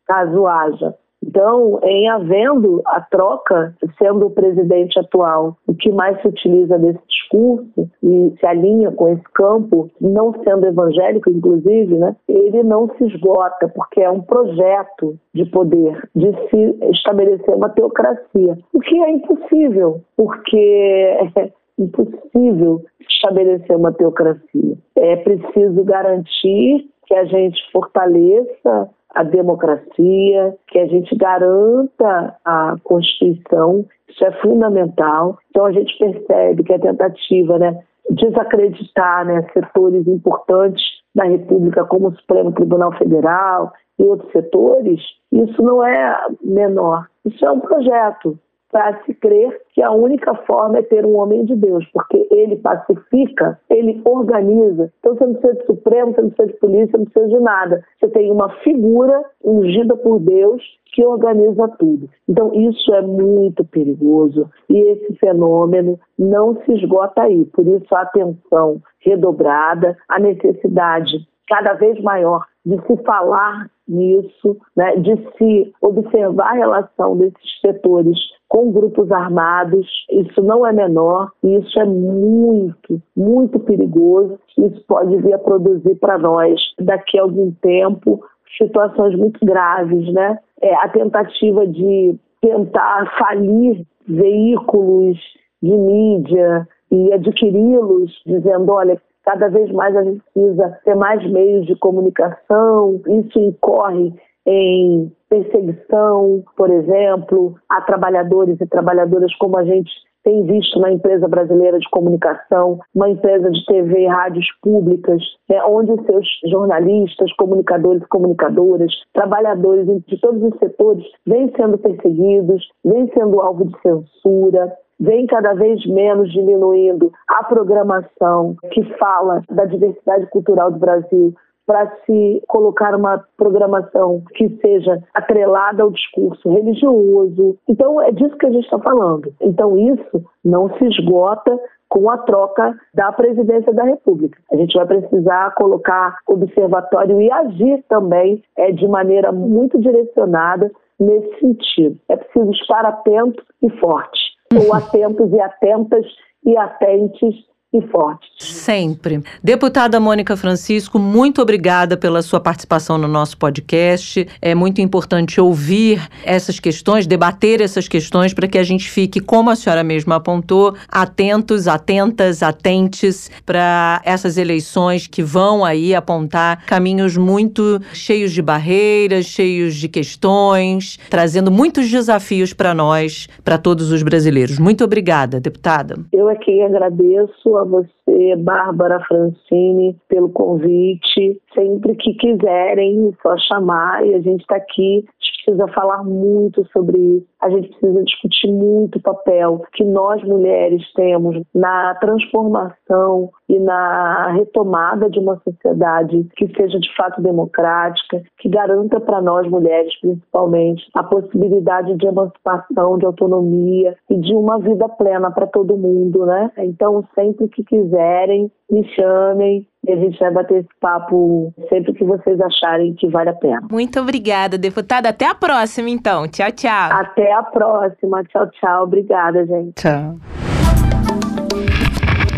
[0.06, 6.28] caso haja então, em havendo a troca, sendo o presidente atual o que mais se
[6.28, 12.62] utiliza desse discurso e se alinha com esse campo, não sendo evangélico, inclusive, né, ele
[12.62, 18.80] não se esgota, porque é um projeto de poder, de se estabelecer uma teocracia, o
[18.80, 24.76] que é impossível, porque é impossível estabelecer uma teocracia.
[24.96, 33.84] É preciso garantir que a gente fortaleça a democracia, que a gente garanta a Constituição,
[34.08, 35.38] isso é fundamental.
[35.50, 40.82] Então a gente percebe que a tentativa, né, desacreditar né, setores importantes
[41.14, 47.06] da República, como o Supremo Tribunal Federal e outros setores, isso não é menor.
[47.24, 48.38] Isso é um projeto
[48.72, 52.56] para se crer que a única forma é ter um homem de Deus, porque ele
[52.56, 54.90] pacifica, ele organiza.
[54.98, 57.84] Então você não precisa de Supremo, você não precisa de polícia, não precisa de nada.
[58.00, 60.62] Você tem uma figura ungida por Deus
[60.94, 62.08] que organiza tudo.
[62.28, 67.44] Então isso é muito perigoso e esse fenômeno não se esgota aí.
[67.46, 74.96] Por isso a atenção redobrada, a necessidade cada vez maior de se falar nisso, né,
[74.96, 79.86] de se observar a relação desses setores com grupos armados.
[80.10, 84.38] Isso não é menor e isso é muito, muito perigoso.
[84.56, 88.24] Isso pode vir a produzir para nós, daqui a algum tempo,
[88.56, 90.38] situações muito graves, né?
[90.62, 95.18] É, a tentativa de tentar falir veículos
[95.62, 101.66] de mídia e adquiri-los, dizendo, olha, Cada vez mais a gente precisa ter mais meios
[101.66, 104.12] de comunicação, isso incorre
[104.46, 109.90] em perseguição, por exemplo, a trabalhadores e trabalhadoras como a gente
[110.24, 115.62] tem visto na empresa brasileira de comunicação, uma empresa de TV e rádios públicas, né,
[115.64, 123.10] onde seus jornalistas, comunicadores e comunicadoras, trabalhadores de todos os setores vêm sendo perseguidos, vêm
[123.12, 124.72] sendo alvo de censura,
[125.02, 131.34] vem cada vez menos diminuindo a programação que fala da diversidade cultural do Brasil,
[131.66, 137.56] para se colocar uma programação que seja atrelada ao discurso religioso.
[137.68, 139.32] Então, é disso que a gente está falando.
[139.40, 144.38] Então, isso não se esgota com a troca da presidência da República.
[144.50, 151.38] A gente vai precisar colocar observatório e agir também é, de maneira muito direcionada nesse
[151.38, 151.98] sentido.
[152.08, 156.06] É preciso estar atento e forte, ou atentos e atentas
[156.44, 158.28] e atentes e fortes.
[158.38, 159.22] Sempre.
[159.42, 164.28] Deputada Mônica Francisco, muito obrigada pela sua participação no nosso podcast.
[164.42, 169.48] É muito importante ouvir essas questões, debater essas questões para que a gente fique, como
[169.48, 177.16] a senhora mesma apontou, atentos, atentas, atentes para essas eleições que vão aí apontar caminhos
[177.16, 184.02] muito cheios de barreiras, cheios de questões, trazendo muitos desafios para nós, para todos os
[184.02, 184.58] brasileiros.
[184.58, 185.96] Muito obrigada, deputada.
[186.12, 191.40] Eu quem agradeço a você, Bárbara Francini, pelo convite.
[191.54, 195.04] Sempre que quiserem, é só chamar e a gente está aqui.
[195.06, 197.26] A gente precisa falar muito sobre isso.
[197.40, 204.28] A gente precisa discutir muito o papel que nós mulheres temos na transformação e na
[204.32, 210.88] retomada de uma sociedade que seja de fato democrática, que garanta para nós mulheres, principalmente,
[210.94, 216.50] a possibilidade de emancipação, de autonomia e de uma vida plena para todo mundo, né?
[216.58, 217.62] Então, sempre que
[217.92, 223.08] quiserem, me chamem e a gente vai bater esse papo sempre que vocês acharem que
[223.08, 223.60] vale a pena.
[223.70, 225.10] Muito obrigada, deputada.
[225.10, 226.26] Até a próxima, então.
[226.28, 226.92] Tchau, tchau.
[226.92, 228.24] Até a próxima.
[228.24, 228.84] Tchau, tchau.
[228.84, 229.74] Obrigada, gente.
[229.74, 230.16] Tchau.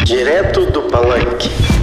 [0.05, 1.74] Direto do Palanque.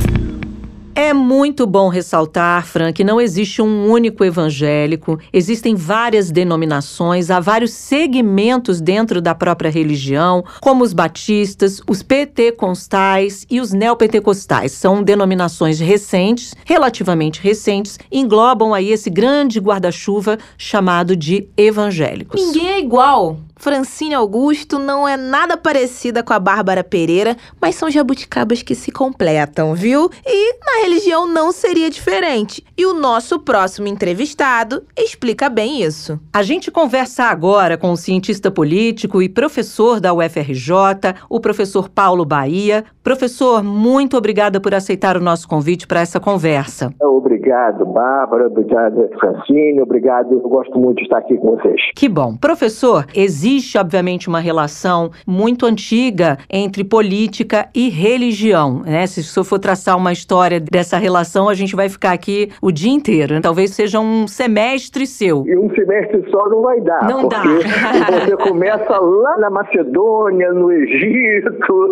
[0.93, 7.39] É muito bom ressaltar, Fran, que não existe um único evangélico, existem várias denominações, há
[7.39, 14.73] vários segmentos dentro da própria religião, como os batistas, os pentecostais e os neopentecostais.
[14.73, 22.41] São denominações recentes, relativamente recentes, englobam aí esse grande guarda-chuva chamado de evangélicos.
[22.41, 23.37] Ninguém é igual.
[23.61, 28.91] Francine Augusto não é nada parecida com a Bárbara Pereira, mas são jabuticabas que se
[28.91, 30.09] completam, viu?
[30.25, 32.63] E na religião não seria diferente.
[32.77, 36.19] E o nosso próximo entrevistado explica bem isso.
[36.33, 40.73] A gente conversa agora com o cientista político e professor da UFRJ,
[41.29, 42.83] o professor Paulo Bahia.
[43.03, 46.93] Professor, muito obrigada por aceitar o nosso convite para essa conversa.
[47.51, 48.47] Obrigado, Bárbara.
[48.47, 49.81] Obrigado, Francine.
[49.81, 50.33] Obrigado.
[50.33, 51.81] Eu gosto muito de estar aqui com vocês.
[51.95, 52.37] Que bom.
[52.37, 58.81] Professor, existe, obviamente, uma relação muito antiga entre política e religião.
[58.85, 59.05] Né?
[59.05, 62.71] Se o senhor for traçar uma história dessa relação, a gente vai ficar aqui o
[62.71, 63.33] dia inteiro.
[63.33, 63.41] Né?
[63.41, 65.43] Talvez seja um semestre seu.
[65.45, 67.09] E um semestre só não vai dar.
[67.09, 67.43] Não dá.
[67.43, 71.91] você começa lá na Macedônia, no Egito,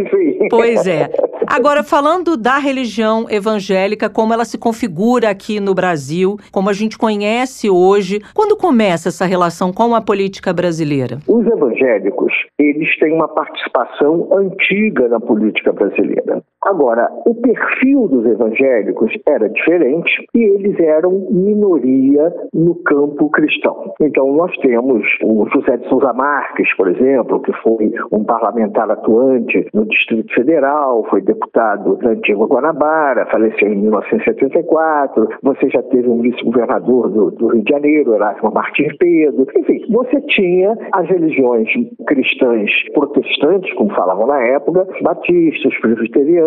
[0.00, 0.48] enfim.
[0.50, 1.08] Pois é.
[1.46, 6.98] Agora, falando da religião evangélica, como ela se configura aqui no Brasil, como a gente
[6.98, 11.18] conhece hoje, quando começa essa relação com a política brasileira?
[11.28, 16.42] Os evangélicos, eles têm uma participação antiga na política brasileira.
[16.62, 23.94] Agora, o perfil dos evangélicos era diferente e eles eram minoria no campo cristão.
[24.00, 29.66] Então, nós temos o José de Souza Marques, por exemplo, que foi um parlamentar atuante
[29.72, 35.28] no Distrito Federal, foi deputado da antiga Guanabara, faleceu em 1974.
[35.42, 39.46] Você já teve um vice-governador do, do, Rio de Janeiro, Erasmo Martins Pedro.
[39.56, 41.68] Enfim, você tinha as religiões
[42.06, 45.80] cristãs protestantes, como falavam na época, batistas, os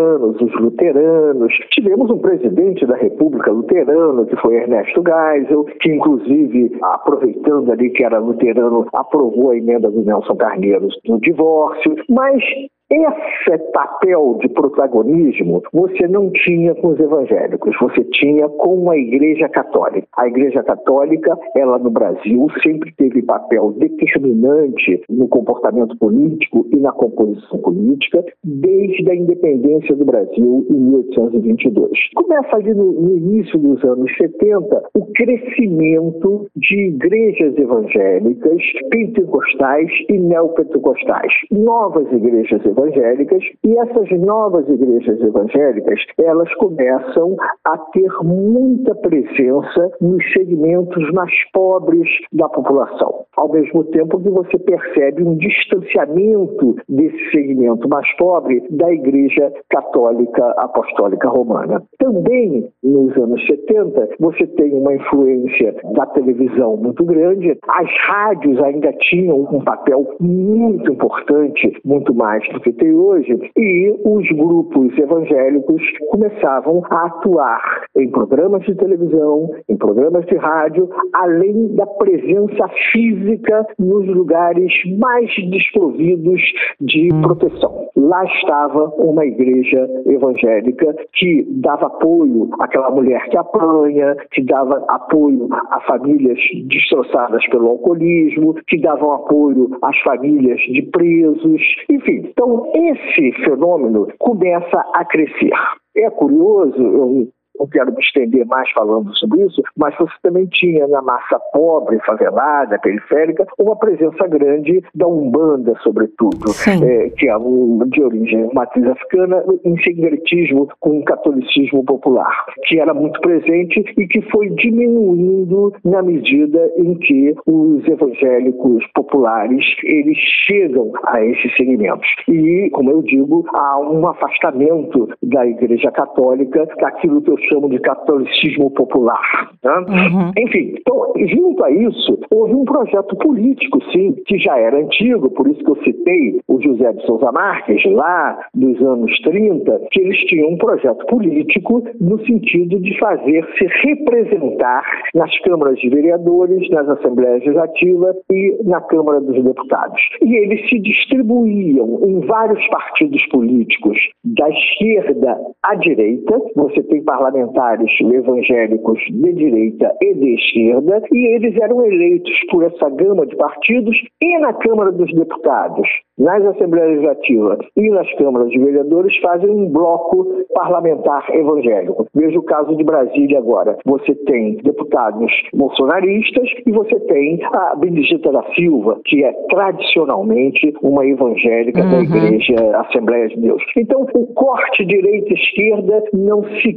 [0.01, 1.53] os luteranos.
[1.71, 8.03] Tivemos um presidente da República luterano, que foi Ernesto Geisel, que inclusive, aproveitando ali que
[8.03, 11.95] era luterano, aprovou a emenda do Nelson Carneiro do divórcio.
[12.09, 12.43] Mas
[12.91, 19.47] esse papel de protagonismo você não tinha com os evangélicos, você tinha com a Igreja
[19.47, 20.07] Católica.
[20.17, 26.91] A Igreja Católica, ela no Brasil sempre teve papel determinante no comportamento político e na
[26.91, 31.91] composição política desde a independência do Brasil em 1822.
[32.15, 40.19] Começa ali no, no início dos anos 70 o crescimento de igrejas evangélicas, pentecostais e
[40.19, 41.31] neopentecostais.
[41.51, 49.91] Novas igrejas evangélicas evangélicas e essas novas igrejas evangélicas, elas começam a ter muita presença
[50.01, 53.25] nos segmentos mais pobres da população.
[53.35, 60.43] Ao mesmo tempo que você percebe um distanciamento desse segmento mais pobre da Igreja Católica
[60.57, 61.81] Apostólica Romana.
[61.97, 68.91] Também nos anos 70, você tem uma influência da televisão muito grande, as rádios ainda
[68.93, 75.81] tinham um papel muito importante, muito mais do que tem hoje, e os grupos evangélicos
[76.09, 83.65] começavam a atuar em programas de televisão, em programas de rádio, além da presença física
[83.77, 86.41] nos lugares mais desprovidos
[86.79, 87.87] de proteção.
[87.95, 95.47] Lá estava uma igreja evangélica que dava apoio àquela mulher que apanha, que dava apoio
[95.51, 102.29] a famílias destroçadas pelo alcoolismo, que davam apoio às famílias de presos, enfim.
[102.29, 105.51] Então, esse fenômeno começa a crescer.
[105.95, 107.27] É curioso, eu
[107.61, 111.99] não quero me estender mais falando sobre isso, mas você também tinha na massa pobre,
[112.05, 116.51] favelada, periférica, uma presença grande da Umbanda, sobretudo,
[116.83, 122.79] é, que é um, de origem matriz africana, em sincretismo com o catolicismo popular, que
[122.79, 130.17] era muito presente e que foi diminuindo na medida em que os evangélicos populares eles
[130.47, 132.07] chegam a esses segmentos.
[132.27, 137.79] E, como eu digo, há um afastamento da Igreja Católica daquilo que eu chamam de
[137.79, 139.51] catolicismo popular.
[139.63, 139.71] Né?
[139.71, 140.31] Uhum.
[140.37, 145.47] Enfim, então, junto a isso, houve um projeto político, sim, que já era antigo, por
[145.47, 150.17] isso que eu citei o José de Souza Marques, lá dos anos 30, que eles
[150.25, 154.83] tinham um projeto político no sentido de fazer-se representar
[155.13, 160.01] nas câmaras de vereadores, nas assembleias legislativas e na Câmara dos Deputados.
[160.21, 167.40] E eles se distribuíam em vários partidos políticos, da esquerda à direita, você tem parlamentares
[167.47, 173.35] parlamentares evangélicos de direita e de esquerda, e eles eram eleitos por essa gama de
[173.35, 175.87] partidos e na Câmara dos Deputados,
[176.17, 182.07] nas Assembleias Legislativas e nas câmaras de vereadores fazem um bloco parlamentar evangélico.
[182.13, 183.77] Veja o caso de Brasília agora.
[183.85, 191.05] Você tem deputados bolsonaristas e você tem a Benedita da Silva, que é tradicionalmente uma
[191.05, 191.91] evangélica uhum.
[191.91, 193.63] da Igreja Assembleia de Deus.
[193.77, 196.73] Então, o corte direita-esquerda não se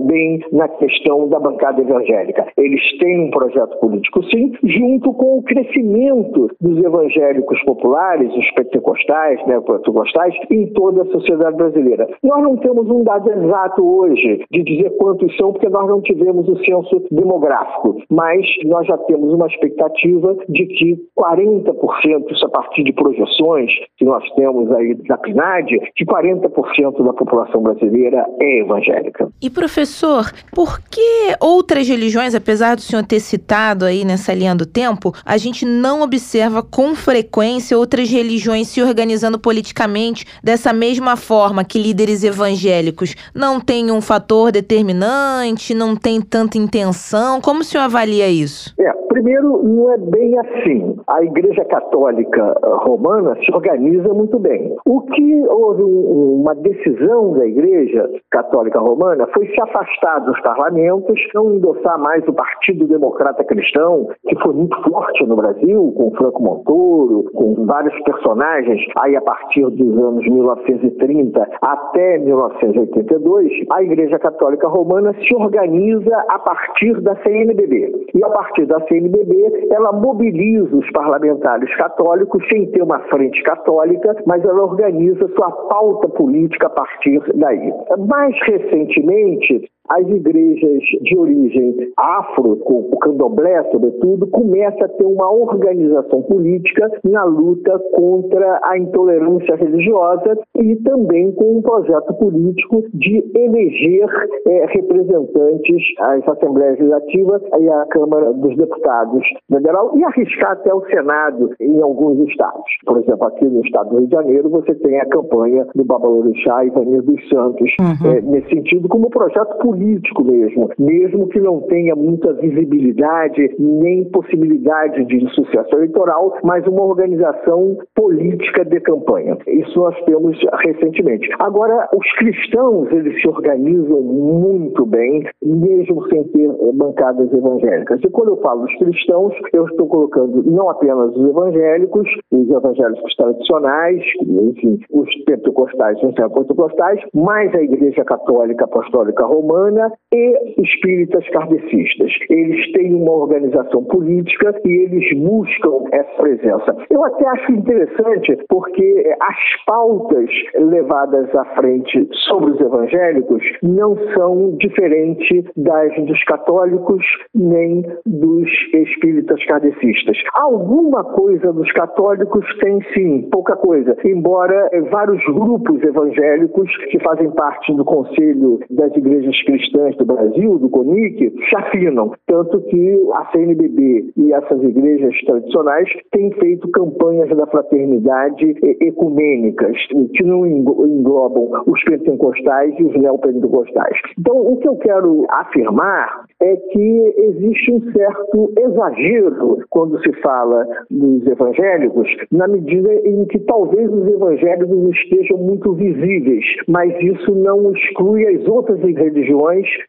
[0.00, 2.46] bem na questão da bancada evangélica.
[2.56, 9.44] Eles têm um projeto político, sim, junto com o crescimento dos evangélicos populares, os pentecostais,
[9.46, 12.08] né, pentecostais, em toda a sociedade brasileira.
[12.22, 16.48] Nós não temos um dado exato hoje de dizer quantos são, porque nós não tivemos
[16.48, 22.84] o censo demográfico, mas nós já temos uma expectativa de que 40%, isso a partir
[22.84, 29.28] de projeções que nós temos aí da PNAD, que 40% da população brasileira é evangélica.
[29.42, 34.66] E professor, por que outras religiões, apesar do senhor ter citado aí nessa linha do
[34.66, 41.64] tempo, a gente não observa com frequência outras religiões se organizando politicamente dessa mesma forma
[41.64, 47.40] que líderes evangélicos não têm um fator determinante, não tem tanta intenção?
[47.40, 48.74] Como o senhor avalia isso?
[48.80, 50.96] É, primeiro, não é bem assim.
[51.06, 54.74] A Igreja Católica Romana se organiza muito bem.
[54.86, 61.52] O que houve uma decisão da Igreja Católica Romana foi se afastar dos parlamentos, não
[61.52, 67.30] endossar mais o Partido Democrata Cristão, que foi muito forte no Brasil, com Franco Montoro,
[67.32, 75.14] com vários personagens aí a partir dos anos 1930 até 1982, a Igreja Católica Romana
[75.14, 78.08] se organiza a partir da CNBB.
[78.14, 84.16] E a partir da CNBB, ela mobiliza os parlamentares católicos sem ter uma frente católica,
[84.26, 87.72] mas ela organiza sua pauta política a partir daí.
[88.08, 95.04] Mais recentemente, seguinte, as igrejas de origem afro, com o candomblé sobretudo, começa a ter
[95.04, 102.84] uma organização política na luta contra a intolerância religiosa e também com um projeto político
[102.94, 104.08] de eleger
[104.46, 110.84] é, representantes às Assembleias Legislativas e à Câmara dos Deputados Federal e arriscar até o
[110.86, 112.64] Senado em alguns estados.
[112.84, 116.64] Por exemplo, aqui no estado do Rio de Janeiro, você tem a campanha do Babalorixá
[116.64, 118.10] e Vanir dos Santos, uhum.
[118.10, 124.04] é, nesse sentido, como projeto político político mesmo, mesmo que não tenha muita visibilidade nem
[124.10, 129.38] possibilidade de sucesso eleitoral, mas uma organização política de campanha.
[129.46, 131.28] Isso nós temos recentemente.
[131.38, 138.00] Agora, os cristãos, eles se organizam muito bem, mesmo sem ter bancadas evangélicas.
[138.04, 143.14] E quando eu falo dos cristãos, eu estou colocando não apenas os evangélicos, os evangélicos
[143.16, 149.67] tradicionais, enfim, os pentecostais, os pentecostais, mas a Igreja Católica Apostólica Romana
[150.12, 152.10] e espíritas kardecistas.
[152.30, 156.76] Eles têm uma organização política e eles buscam essa presença.
[156.90, 164.56] Eu até acho interessante porque as pautas levadas à frente sobre os evangélicos não são
[164.56, 167.04] diferentes das dos católicos
[167.34, 170.16] nem dos espíritas kardecistas.
[170.34, 177.74] Alguma coisa dos católicos tem sim, pouca coisa, embora vários grupos evangélicos que fazem parte
[177.74, 179.57] do Conselho das Igrejas Cristãs
[179.98, 182.12] do Brasil, do CONIC, se afinam.
[182.26, 189.76] Tanto que a CNBB e essas igrejas tradicionais têm feito campanhas da fraternidade ecumênicas,
[190.14, 193.98] que não englobam os pentecostais e os neopentecostais.
[194.18, 200.66] Então, o que eu quero afirmar é que existe um certo exagero quando se fala
[200.90, 207.72] dos evangélicos, na medida em que talvez os evangélicos estejam muito visíveis, mas isso não
[207.72, 209.37] exclui as outras religiões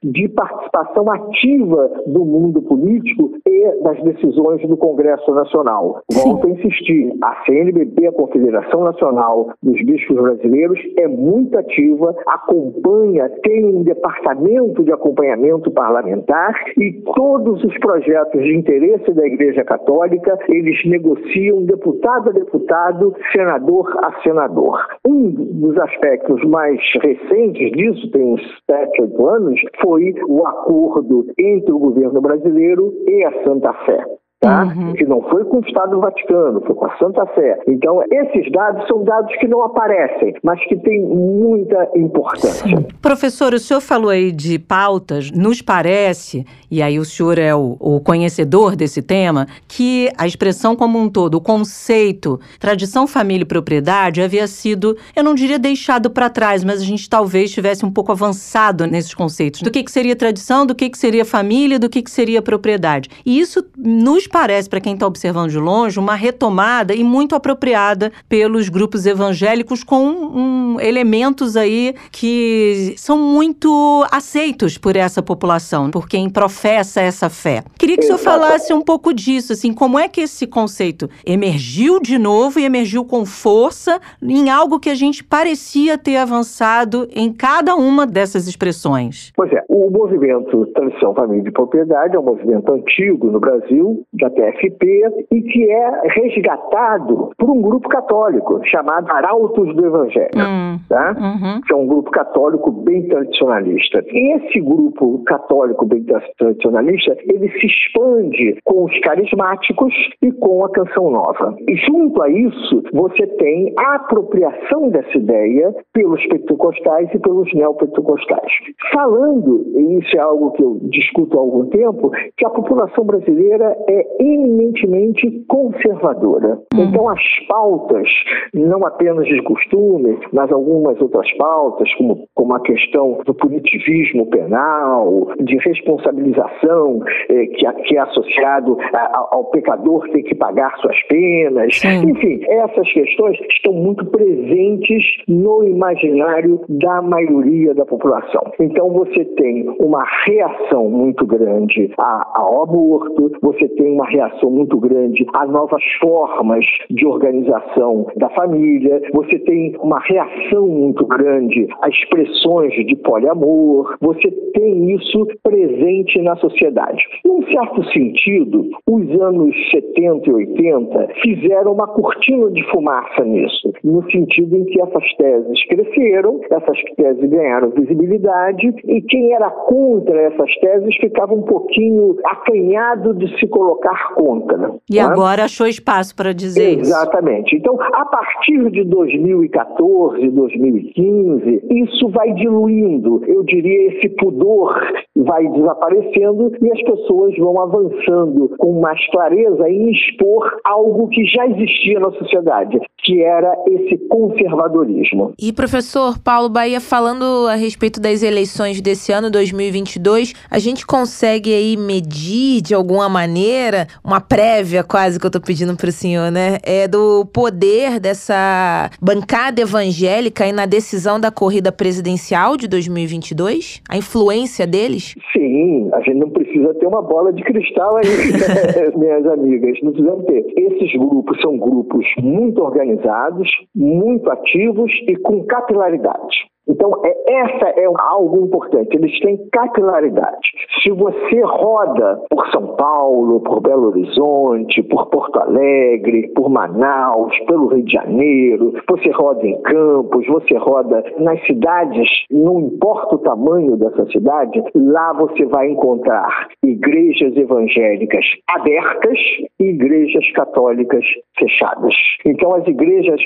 [0.04, 6.02] de participação ativa do mundo político e das decisões do Congresso Nacional.
[6.12, 13.30] Volto a insistir, a CNBB, a Confederação Nacional dos Bispos Brasileiros, é muito ativa, acompanha,
[13.44, 20.38] tem um departamento de acompanhamento parlamentar e todos os projetos de interesse da Igreja Católica,
[20.50, 24.80] eles negociam deputado a deputado, senador a senador.
[25.08, 29.39] Um dos aspectos mais recentes disso, tem uns 7, 8 anos,
[29.82, 34.64] foi o acordo entre o governo brasileiro e a Santa Fé tá?
[34.64, 34.94] Uhum.
[34.94, 37.60] Que não foi com o Estado do Vaticano, foi com a Santa Fé.
[37.68, 42.66] Então, esses dados são dados que não aparecem, mas que têm muita importância.
[42.66, 42.88] Sim.
[43.02, 47.76] Professor, o senhor falou aí de pautas, nos parece, e aí o senhor é o,
[47.80, 53.48] o conhecedor desse tema, que a expressão como um todo, o conceito tradição, família e
[53.48, 57.92] propriedade havia sido, eu não diria deixado para trás, mas a gente talvez tivesse um
[57.92, 59.62] pouco avançado nesses conceitos.
[59.62, 63.10] Do que, que seria tradição, do que, que seria família, do que, que seria propriedade.
[63.26, 68.12] E isso nos parece, para quem está observando de longe, uma retomada e muito apropriada
[68.28, 76.08] pelos grupos evangélicos com um, elementos aí que são muito aceitos por essa população, por
[76.08, 77.64] quem professa essa fé.
[77.78, 82.00] Queria que o senhor falasse um pouco disso, assim, como é que esse conceito emergiu
[82.00, 87.32] de novo e emergiu com força em algo que a gente parecia ter avançado em
[87.32, 89.32] cada uma dessas expressões?
[89.36, 94.30] Pois é, o movimento Tradição, Família e Propriedade é um movimento antigo no Brasil, da
[94.30, 101.16] TFP e que é resgatado por um grupo católico chamado Arautos do Evangelho, hum, tá?
[101.20, 101.62] Uhum.
[101.62, 104.04] que é um grupo católico bem tradicionalista.
[104.08, 106.04] Esse grupo católico bem
[106.38, 111.56] tradicionalista, ele se expande com os carismáticos e com a canção nova.
[111.68, 118.52] E junto a isso, você tem a apropriação dessa ideia pelos pentecostais e pelos neopentecostais.
[118.94, 123.76] Falando, e isso é algo que eu discuto há algum tempo, que a população brasileira
[123.88, 126.60] é eminentemente conservadora.
[126.74, 126.84] Hum.
[126.84, 128.08] Então, as pautas,
[128.54, 135.28] não apenas de costume, mas algumas outras pautas, como, como a questão do punitivismo penal,
[135.40, 141.78] de responsabilização eh, que, que, é associado a, ao pecador ter que pagar suas penas,
[141.78, 142.10] Sim.
[142.10, 148.52] enfim, essas questões estão muito presentes no imaginário da maioria da população.
[148.60, 155.26] Então, você tem uma reação muito grande ao aborto, você tem uma reação muito grande
[155.34, 162.74] a novas formas de organização da família, você tem uma reação muito grande a expressões
[162.74, 167.04] de poliamor, você tem isso presente na sociedade.
[167.26, 174.10] Em certo sentido, os anos 70 e 80 fizeram uma cortina de fumaça nisso, no
[174.12, 180.56] sentido em que essas teses cresceram, essas teses ganharam visibilidade e quem era contra essas
[180.56, 184.58] teses ficava um pouquinho acanhado de se colocar dar conta.
[184.58, 184.72] Né?
[184.90, 185.02] E né?
[185.02, 186.82] agora achou espaço para dizer Exatamente.
[186.82, 187.00] isso.
[187.00, 187.56] Exatamente.
[187.56, 194.80] Então, a partir de 2014, 2015, isso vai diluindo, eu diria, esse pudor
[195.16, 201.48] vai desaparecendo e as pessoas vão avançando com mais clareza em expor algo que já
[201.48, 205.34] existia na sociedade, que era esse conservadorismo.
[205.40, 211.54] E professor Paulo Bahia, falando a respeito das eleições desse ano 2022, a gente consegue
[211.54, 216.58] aí medir de alguma maneira, uma prévia quase que eu tô pedindo pro senhor, né?
[216.64, 223.82] É do poder dessa bancada evangélica aí na decisão da corrida presidencial de 2022?
[223.90, 225.16] A influência deles?
[225.34, 228.06] Sim, a gente não precisa ter uma bola de cristal aí,
[228.98, 229.78] minhas amigas.
[229.84, 230.46] Não precisamos ter.
[230.58, 236.50] Esses grupos são grupos muito organizados, muito ativos e com capilaridade.
[236.68, 240.50] Então, é, essa é algo importante, eles têm capilaridade.
[240.84, 247.68] Se você roda por São Paulo, por Belo Horizonte, por Porto Alegre, por Manaus, pelo
[247.68, 253.76] Rio de Janeiro, você roda em Campos, você roda nas cidades, não importa o tamanho
[253.78, 259.18] dessa cidade, lá você vai encontrar igrejas evangélicas abertas
[259.60, 261.04] e igrejas católicas
[261.38, 261.94] fechadas.
[262.26, 263.20] Então, as igrejas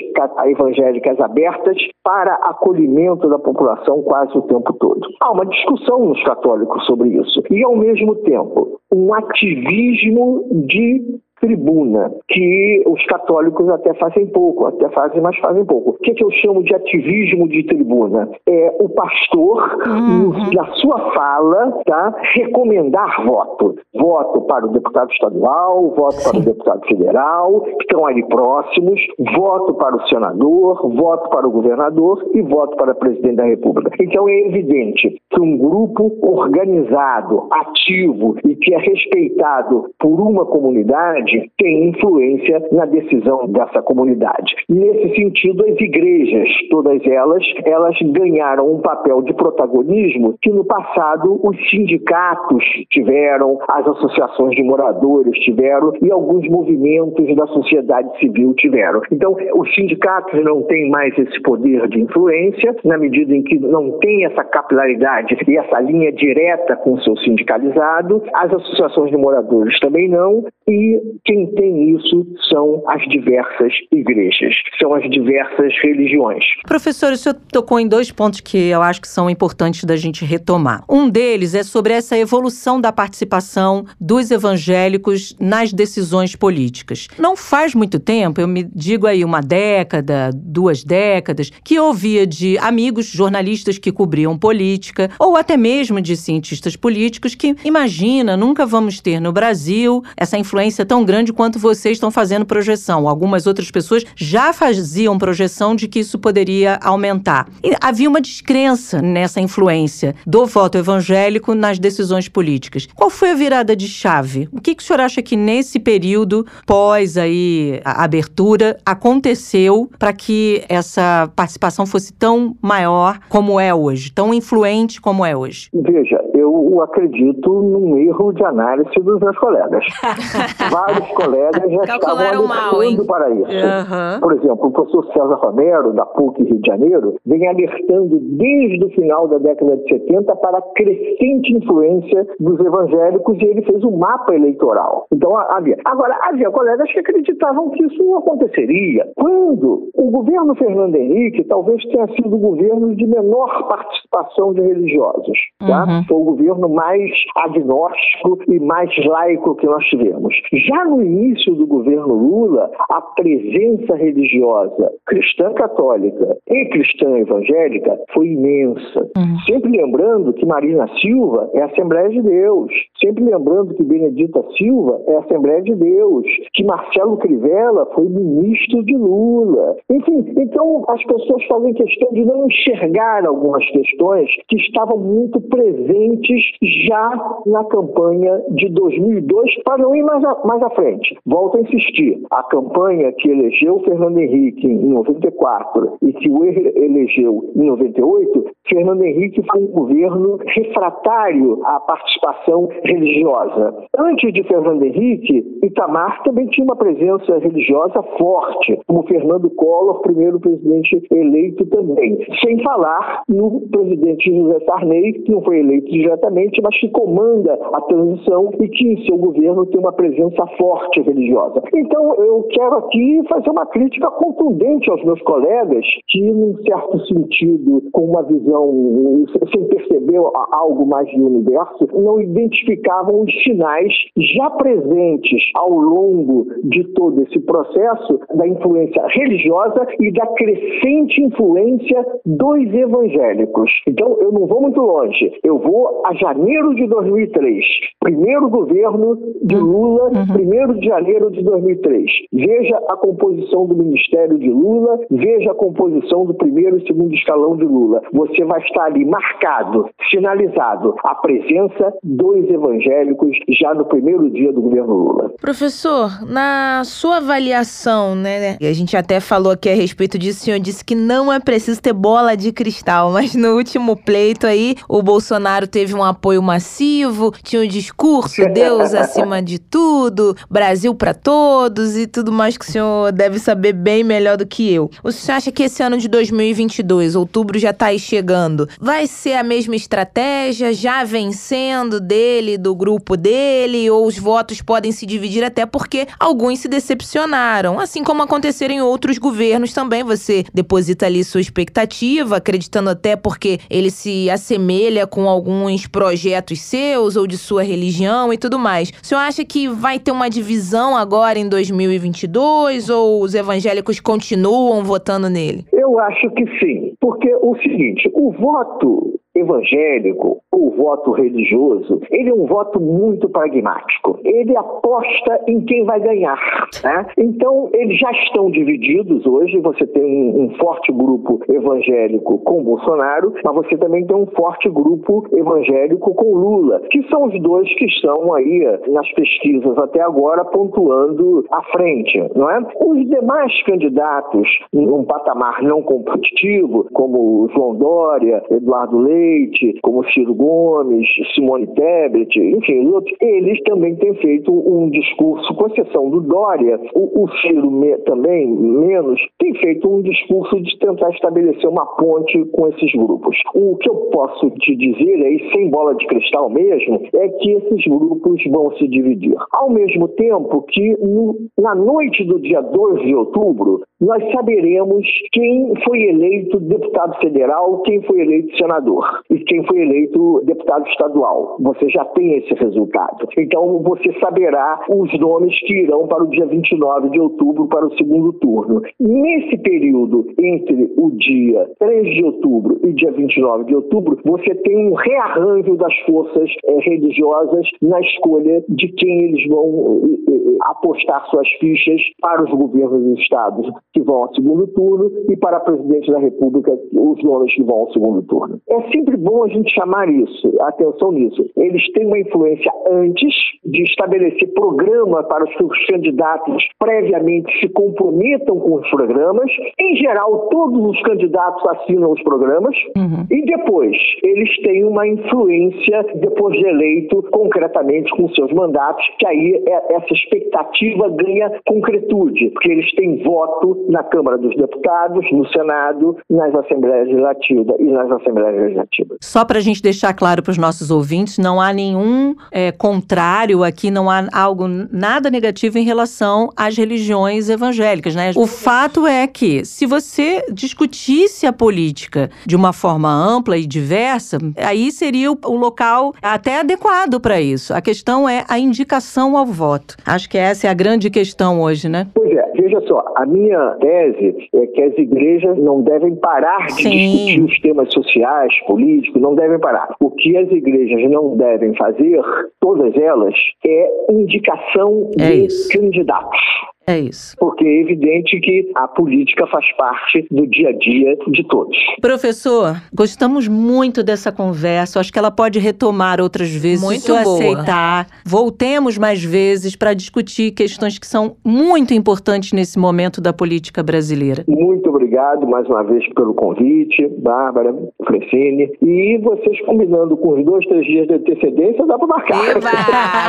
[0.46, 5.00] evangélicas abertas para acolhimento da população quase o tempo todo.
[5.20, 7.42] Há uma discussão nos católicos sobre isso.
[7.50, 14.88] E, ao mesmo tempo, um ativismo de tribuna, que os católicos até fazem pouco, até
[14.90, 15.90] fazem, mas fazem pouco.
[15.90, 18.30] O que, é que eu chamo de ativismo de tribuna?
[18.48, 20.32] É o pastor, uhum.
[20.54, 23.76] na sua fala, tá, recomendar voto.
[23.94, 26.30] Voto para o deputado estadual, voto Sim.
[26.30, 29.00] para o deputado federal, que estão ali próximos,
[29.36, 33.90] voto para o senador, voto para o governador e voto para o presidente da República.
[34.00, 41.33] Então é evidente que um grupo organizado, ativo e que é respeitado por uma comunidade
[41.58, 44.54] tem influência na decisão dessa comunidade.
[44.68, 51.40] Nesse sentido, as igrejas, todas elas, elas ganharam um papel de protagonismo que no passado
[51.42, 59.00] os sindicatos tiveram, as associações de moradores tiveram e alguns movimentos da sociedade civil tiveram.
[59.10, 63.98] Então, os sindicatos não têm mais esse poder de influência, na medida em que não
[63.98, 69.78] tem essa capilaridade e essa linha direta com o seu sindicalizado, as associações de moradores
[69.80, 76.44] também não, e quem tem isso são as diversas igrejas, são as diversas religiões.
[76.66, 80.24] Professor, o senhor tocou em dois pontos que eu acho que são importantes da gente
[80.24, 80.84] retomar.
[80.88, 87.08] Um deles é sobre essa evolução da participação dos evangélicos nas decisões políticas.
[87.18, 92.58] Não faz muito tempo, eu me digo aí uma década, duas décadas, que ouvia de
[92.58, 99.00] amigos jornalistas que cobriam política, ou até mesmo de cientistas políticos que, imagina, nunca vamos
[99.00, 103.08] ter no Brasil essa influência tão grande quanto vocês estão fazendo projeção.
[103.08, 107.48] Algumas outras pessoas já faziam projeção de que isso poderia aumentar.
[107.62, 112.86] E havia uma descrença nessa influência do voto evangélico nas decisões políticas.
[112.94, 114.48] Qual foi a virada de chave?
[114.52, 120.12] O que, que o senhor acha que nesse período, pós aí a abertura, aconteceu para
[120.12, 125.68] que essa participação fosse tão maior como é hoje, tão influente como é hoje?
[125.72, 129.84] Veja, eu acredito num erro de análise dos meus colegas.
[130.70, 133.50] Vários colegas já estavam alertando para isso.
[133.50, 134.20] Uhum.
[134.20, 138.90] Por exemplo, o professor César Romero, da PUC Rio de Janeiro, vem alertando desde o
[138.90, 143.96] final da década de 70 para a crescente influência dos evangélicos e ele fez um
[143.96, 145.06] mapa eleitoral.
[145.12, 145.76] Então havia.
[145.84, 149.06] Agora, havia colegas que acreditavam que isso não aconteceria.
[149.16, 155.38] Quando o governo Fernando Henrique talvez tenha sido o governo de menor participação de religiosos.
[155.58, 155.84] Tá?
[155.84, 156.04] Uhum.
[156.04, 160.34] Foi o governo mais agnóstico e mais laico que nós tivemos.
[160.52, 168.28] Já no início do governo Lula, a presença religiosa cristã católica e cristã evangélica foi
[168.28, 169.00] imensa.
[169.16, 169.38] Uhum.
[169.46, 175.16] Sempre lembrando que Marina Silva é Assembleia de Deus, sempre lembrando que Benedita Silva é
[175.16, 179.76] Assembleia de Deus, que Marcelo Crivella foi ministro de Lula.
[179.90, 186.23] Enfim, então as pessoas fazem questão de não enxergar algumas questões que estavam muito presentes
[186.62, 191.16] já na campanha de 2002, para não ir mais, a, mais à frente.
[191.26, 197.52] Volto a insistir, a campanha que elegeu Fernando Henrique em 94 e que o elegeu
[197.56, 203.74] em 98, Fernando Henrique foi um governo refratário à participação religiosa.
[203.98, 210.40] Antes de Fernando Henrique, Itamar também tinha uma presença religiosa forte, como Fernando Collor, primeiro
[210.40, 212.18] presidente eleito também.
[212.44, 217.80] Sem falar no presidente José Sarney, que não foi eleito diretamente, mas que comanda a
[217.82, 221.62] transição e que em seu governo tem uma presença forte religiosa.
[221.74, 227.82] Então, eu quero aqui fazer uma crítica contundente aos meus colegas que, num certo sentido,
[227.92, 230.20] com uma visão, sem perceber
[230.52, 237.40] algo mais de universo, não identificavam os sinais já presentes ao longo de todo esse
[237.40, 243.70] processo da influência religiosa e da crescente influência dos evangélicos.
[243.88, 245.32] Então, eu não vou muito longe.
[245.42, 247.64] Eu vou a janeiro de 2003,
[248.00, 250.26] primeiro governo de Lula, uhum.
[250.34, 252.10] primeiro de janeiro de 2003.
[252.32, 257.56] Veja a composição do ministério de Lula, veja a composição do primeiro e segundo escalão
[257.56, 258.02] de Lula.
[258.12, 264.60] Você vai estar ali marcado, sinalizado a presença dos evangélicos já no primeiro dia do
[264.60, 265.32] governo Lula.
[265.40, 270.60] Professor, na sua avaliação, né, a gente até falou aqui a respeito disso, o senhor
[270.60, 275.02] disse que não é preciso ter bola de cristal, mas no último pleito aí, o
[275.02, 281.96] Bolsonaro teve um apoio massivo, tinha um discurso Deus acima de tudo, Brasil para todos
[281.96, 284.90] e tudo mais que o senhor deve saber bem melhor do que eu.
[285.02, 289.34] O senhor acha que esse ano de 2022, outubro já tá aí chegando, vai ser
[289.34, 295.42] a mesma estratégia, já vencendo dele, do grupo dele, ou os votos podem se dividir
[295.42, 300.04] até porque alguns se decepcionaram, assim como aconteceram em outros governos também.
[300.04, 307.16] Você deposita ali sua expectativa, acreditando até porque ele se assemelha com alguns projetos seus
[307.16, 308.90] ou de sua religião e tudo mais.
[308.90, 314.84] O senhor acha que vai ter uma divisão agora em 2022 ou os evangélicos continuam
[314.84, 315.66] votando nele?
[315.72, 322.34] Eu acho que sim, porque o seguinte, o voto evangélico ou voto religioso, ele é
[322.34, 324.18] um voto muito pragmático.
[324.24, 326.38] Ele aposta em quem vai ganhar.
[326.82, 327.06] Né?
[327.18, 329.58] Então, eles já estão divididos hoje.
[329.60, 335.24] Você tem um forte grupo evangélico com Bolsonaro, mas você também tem um forte grupo
[335.32, 341.44] evangélico com Lula, que são os dois que estão aí nas pesquisas até agora pontuando
[341.50, 342.60] à frente, não é?
[342.80, 350.34] Os demais candidatos, num patamar não competitivo, como João Dória, Eduardo Leite, Leite, como Ciro
[350.34, 356.78] Gomes, Simone Tebet, enfim, outros, eles também têm feito um discurso, com exceção do Dória,
[356.94, 362.44] o, o Ciro me, também, menos, tem feito um discurso de tentar estabelecer uma ponte
[362.52, 363.36] com esses grupos.
[363.54, 367.84] O que eu posso te dizer aí, sem bola de cristal mesmo, é que esses
[367.86, 369.34] grupos vão se dividir.
[369.52, 375.72] Ao mesmo tempo que no, na noite do dia 2 de outubro, nós saberemos quem
[375.82, 381.56] foi eleito deputado federal, quem foi eleito senador e quem foi eleito deputado estadual.
[381.60, 383.26] Você já tem esse resultado.
[383.38, 387.96] Então você saberá os nomes que irão para o dia 29 de outubro para o
[387.96, 388.82] segundo turno.
[389.00, 394.86] Nesse período entre o dia 3 de outubro e dia 29 de outubro, você tem
[394.86, 401.24] um rearranjo das forças eh, religiosas na escolha de quem eles vão eh, eh, apostar
[401.30, 406.10] suas fichas para os governos dos estados que vão ao segundo turno e para presidente
[406.10, 408.60] da República os nomes que vão ao segundo turno.
[408.68, 411.48] É sempre bom a gente chamar isso, atenção nisso.
[411.56, 413.32] Eles têm uma influência antes
[413.64, 419.50] de estabelecer programa para os seus candidatos previamente se comprometam com os programas.
[419.80, 423.26] Em geral, todos os candidatos assinam os programas uhum.
[423.30, 429.62] e depois eles têm uma influência depois de eleito concretamente com seus mandatos, que aí
[429.66, 436.16] é, essa expectativa ganha concretude, porque eles têm voto na Câmara dos Deputados, no Senado,
[436.30, 439.18] nas Assembleias Legislativas e nas Assembleias Legislativas.
[439.22, 443.62] Só para a gente deixar claro para os nossos ouvintes, não há nenhum é, contrário
[443.62, 448.32] aqui, não há algo nada negativo em relação às religiões evangélicas, né?
[448.36, 454.38] O fato é que se você discutisse a política de uma forma ampla e diversa,
[454.56, 457.74] aí seria o, o local até adequado para isso.
[457.74, 459.96] A questão é a indicação ao voto.
[460.06, 462.06] Acho que essa é a grande questão hoje, né?
[462.14, 466.82] Pois é, veja só, a minha tese é que as igrejas não devem parar de
[466.82, 466.90] Sim.
[466.90, 469.94] discutir os temas sociais, políticos, não devem parar.
[470.00, 472.20] O que as igrejas não devem fazer,
[472.60, 473.34] todas elas,
[473.66, 475.78] é indicação é de isso.
[475.78, 476.40] candidatos.
[476.86, 477.34] É isso.
[477.38, 481.76] Porque é evidente que a política faz parte do dia a dia de todos.
[482.00, 485.00] Professor, gostamos muito dessa conversa.
[485.00, 486.84] Acho que ela pode retomar outras vezes.
[486.84, 487.38] Muito se o boa.
[487.38, 488.06] aceitar.
[488.24, 494.44] Voltemos mais vezes para discutir questões que são muito importantes nesse momento da política brasileira.
[494.46, 497.74] Muito obrigado mais uma vez pelo convite, Bárbara,
[498.04, 498.70] Francine.
[498.82, 502.44] E vocês combinando com os dois, três dias de antecedência, dá para marcar.
[502.44, 502.70] Eva,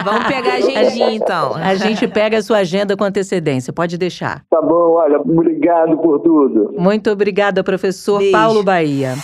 [0.03, 1.55] vamos pegar a agendinha então.
[1.55, 4.43] A gente pega a sua agenda com antecedência, pode deixar.
[4.49, 6.73] Tá bom, olha, obrigado por tudo.
[6.77, 8.31] Muito obrigada, professor Beijo.
[8.31, 9.15] Paulo Bahia.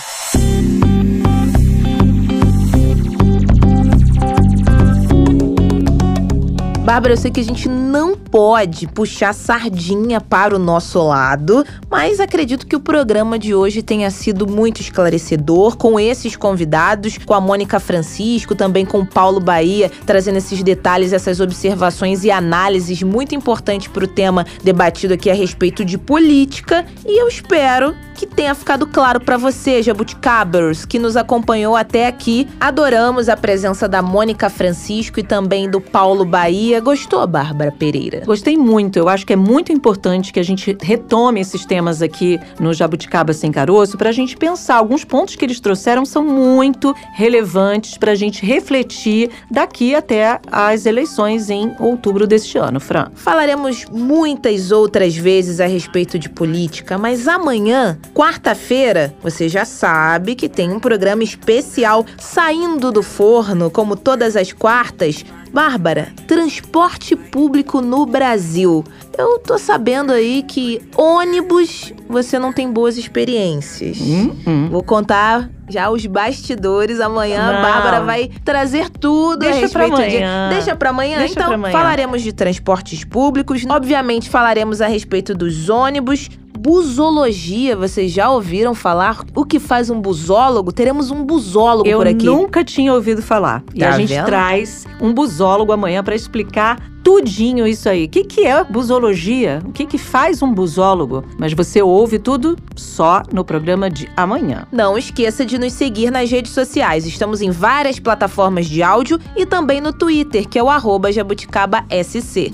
[6.85, 12.21] Bárbara, eu sei que a gente não pode puxar sardinha para o nosso lado, mas
[12.21, 17.41] acredito que o programa de hoje tenha sido muito esclarecedor com esses convidados, com a
[17.41, 23.35] Mônica Francisco, também com o Paulo Bahia, trazendo esses detalhes, essas observações e análises muito
[23.35, 26.85] importantes para o tema debatido aqui a respeito de política.
[27.05, 32.47] E eu espero que tenha ficado claro para você, Jabuticabers, que nos acompanhou até aqui.
[32.59, 36.79] Adoramos a presença da Mônica Francisco e também do Paulo Bahia.
[36.79, 38.20] Gostou, Bárbara Pereira?
[38.25, 38.97] Gostei muito.
[38.97, 43.33] Eu acho que é muito importante que a gente retome esses temas aqui no Jabuticaba
[43.33, 44.75] Sem Caroço para a gente pensar.
[44.75, 50.85] Alguns pontos que eles trouxeram são muito relevantes para a gente refletir daqui até as
[50.85, 53.11] eleições em outubro deste ano, Fran.
[53.15, 60.47] Falaremos muitas outras vezes a respeito de política, mas amanhã, quarta-feira, você já sabe que
[60.47, 65.25] tem um programa especial saindo do forno, como todas as quartas.
[65.53, 68.83] Bárbara, transporte público no Brasil.
[69.17, 73.99] Eu tô sabendo aí que ônibus você não tem boas experiências.
[73.99, 76.99] Hum, Vou contar já os bastidores.
[76.99, 77.61] Amanhã a Não.
[77.61, 80.17] Bárbara vai trazer tudo a Deixa pra respeito de.
[80.17, 80.49] amanhã.
[80.49, 81.17] Deixa pra amanhã.
[81.19, 81.71] Deixa então, pra amanhã.
[81.77, 83.63] falaremos de transportes públicos.
[83.69, 86.29] Obviamente, falaremos a respeito dos ônibus.
[86.63, 90.71] Busologia, vocês já ouviram falar o que faz um busólogo?
[90.71, 92.23] Teremos um busólogo Eu por aqui.
[92.23, 93.63] nunca tinha ouvido falar.
[93.73, 94.25] e Tá a gente vendo?
[94.27, 98.05] traz um busólogo amanhã para explicar tudinho isso aí.
[98.05, 99.59] O que, que é busologia?
[99.65, 101.23] O que, que faz um busólogo?
[101.35, 104.67] Mas você ouve tudo só no programa de amanhã.
[104.71, 107.07] Não esqueça de nos seguir nas redes sociais.
[107.07, 112.53] Estamos em várias plataformas de áudio e também no Twitter, que é o arroba jabuticabasc.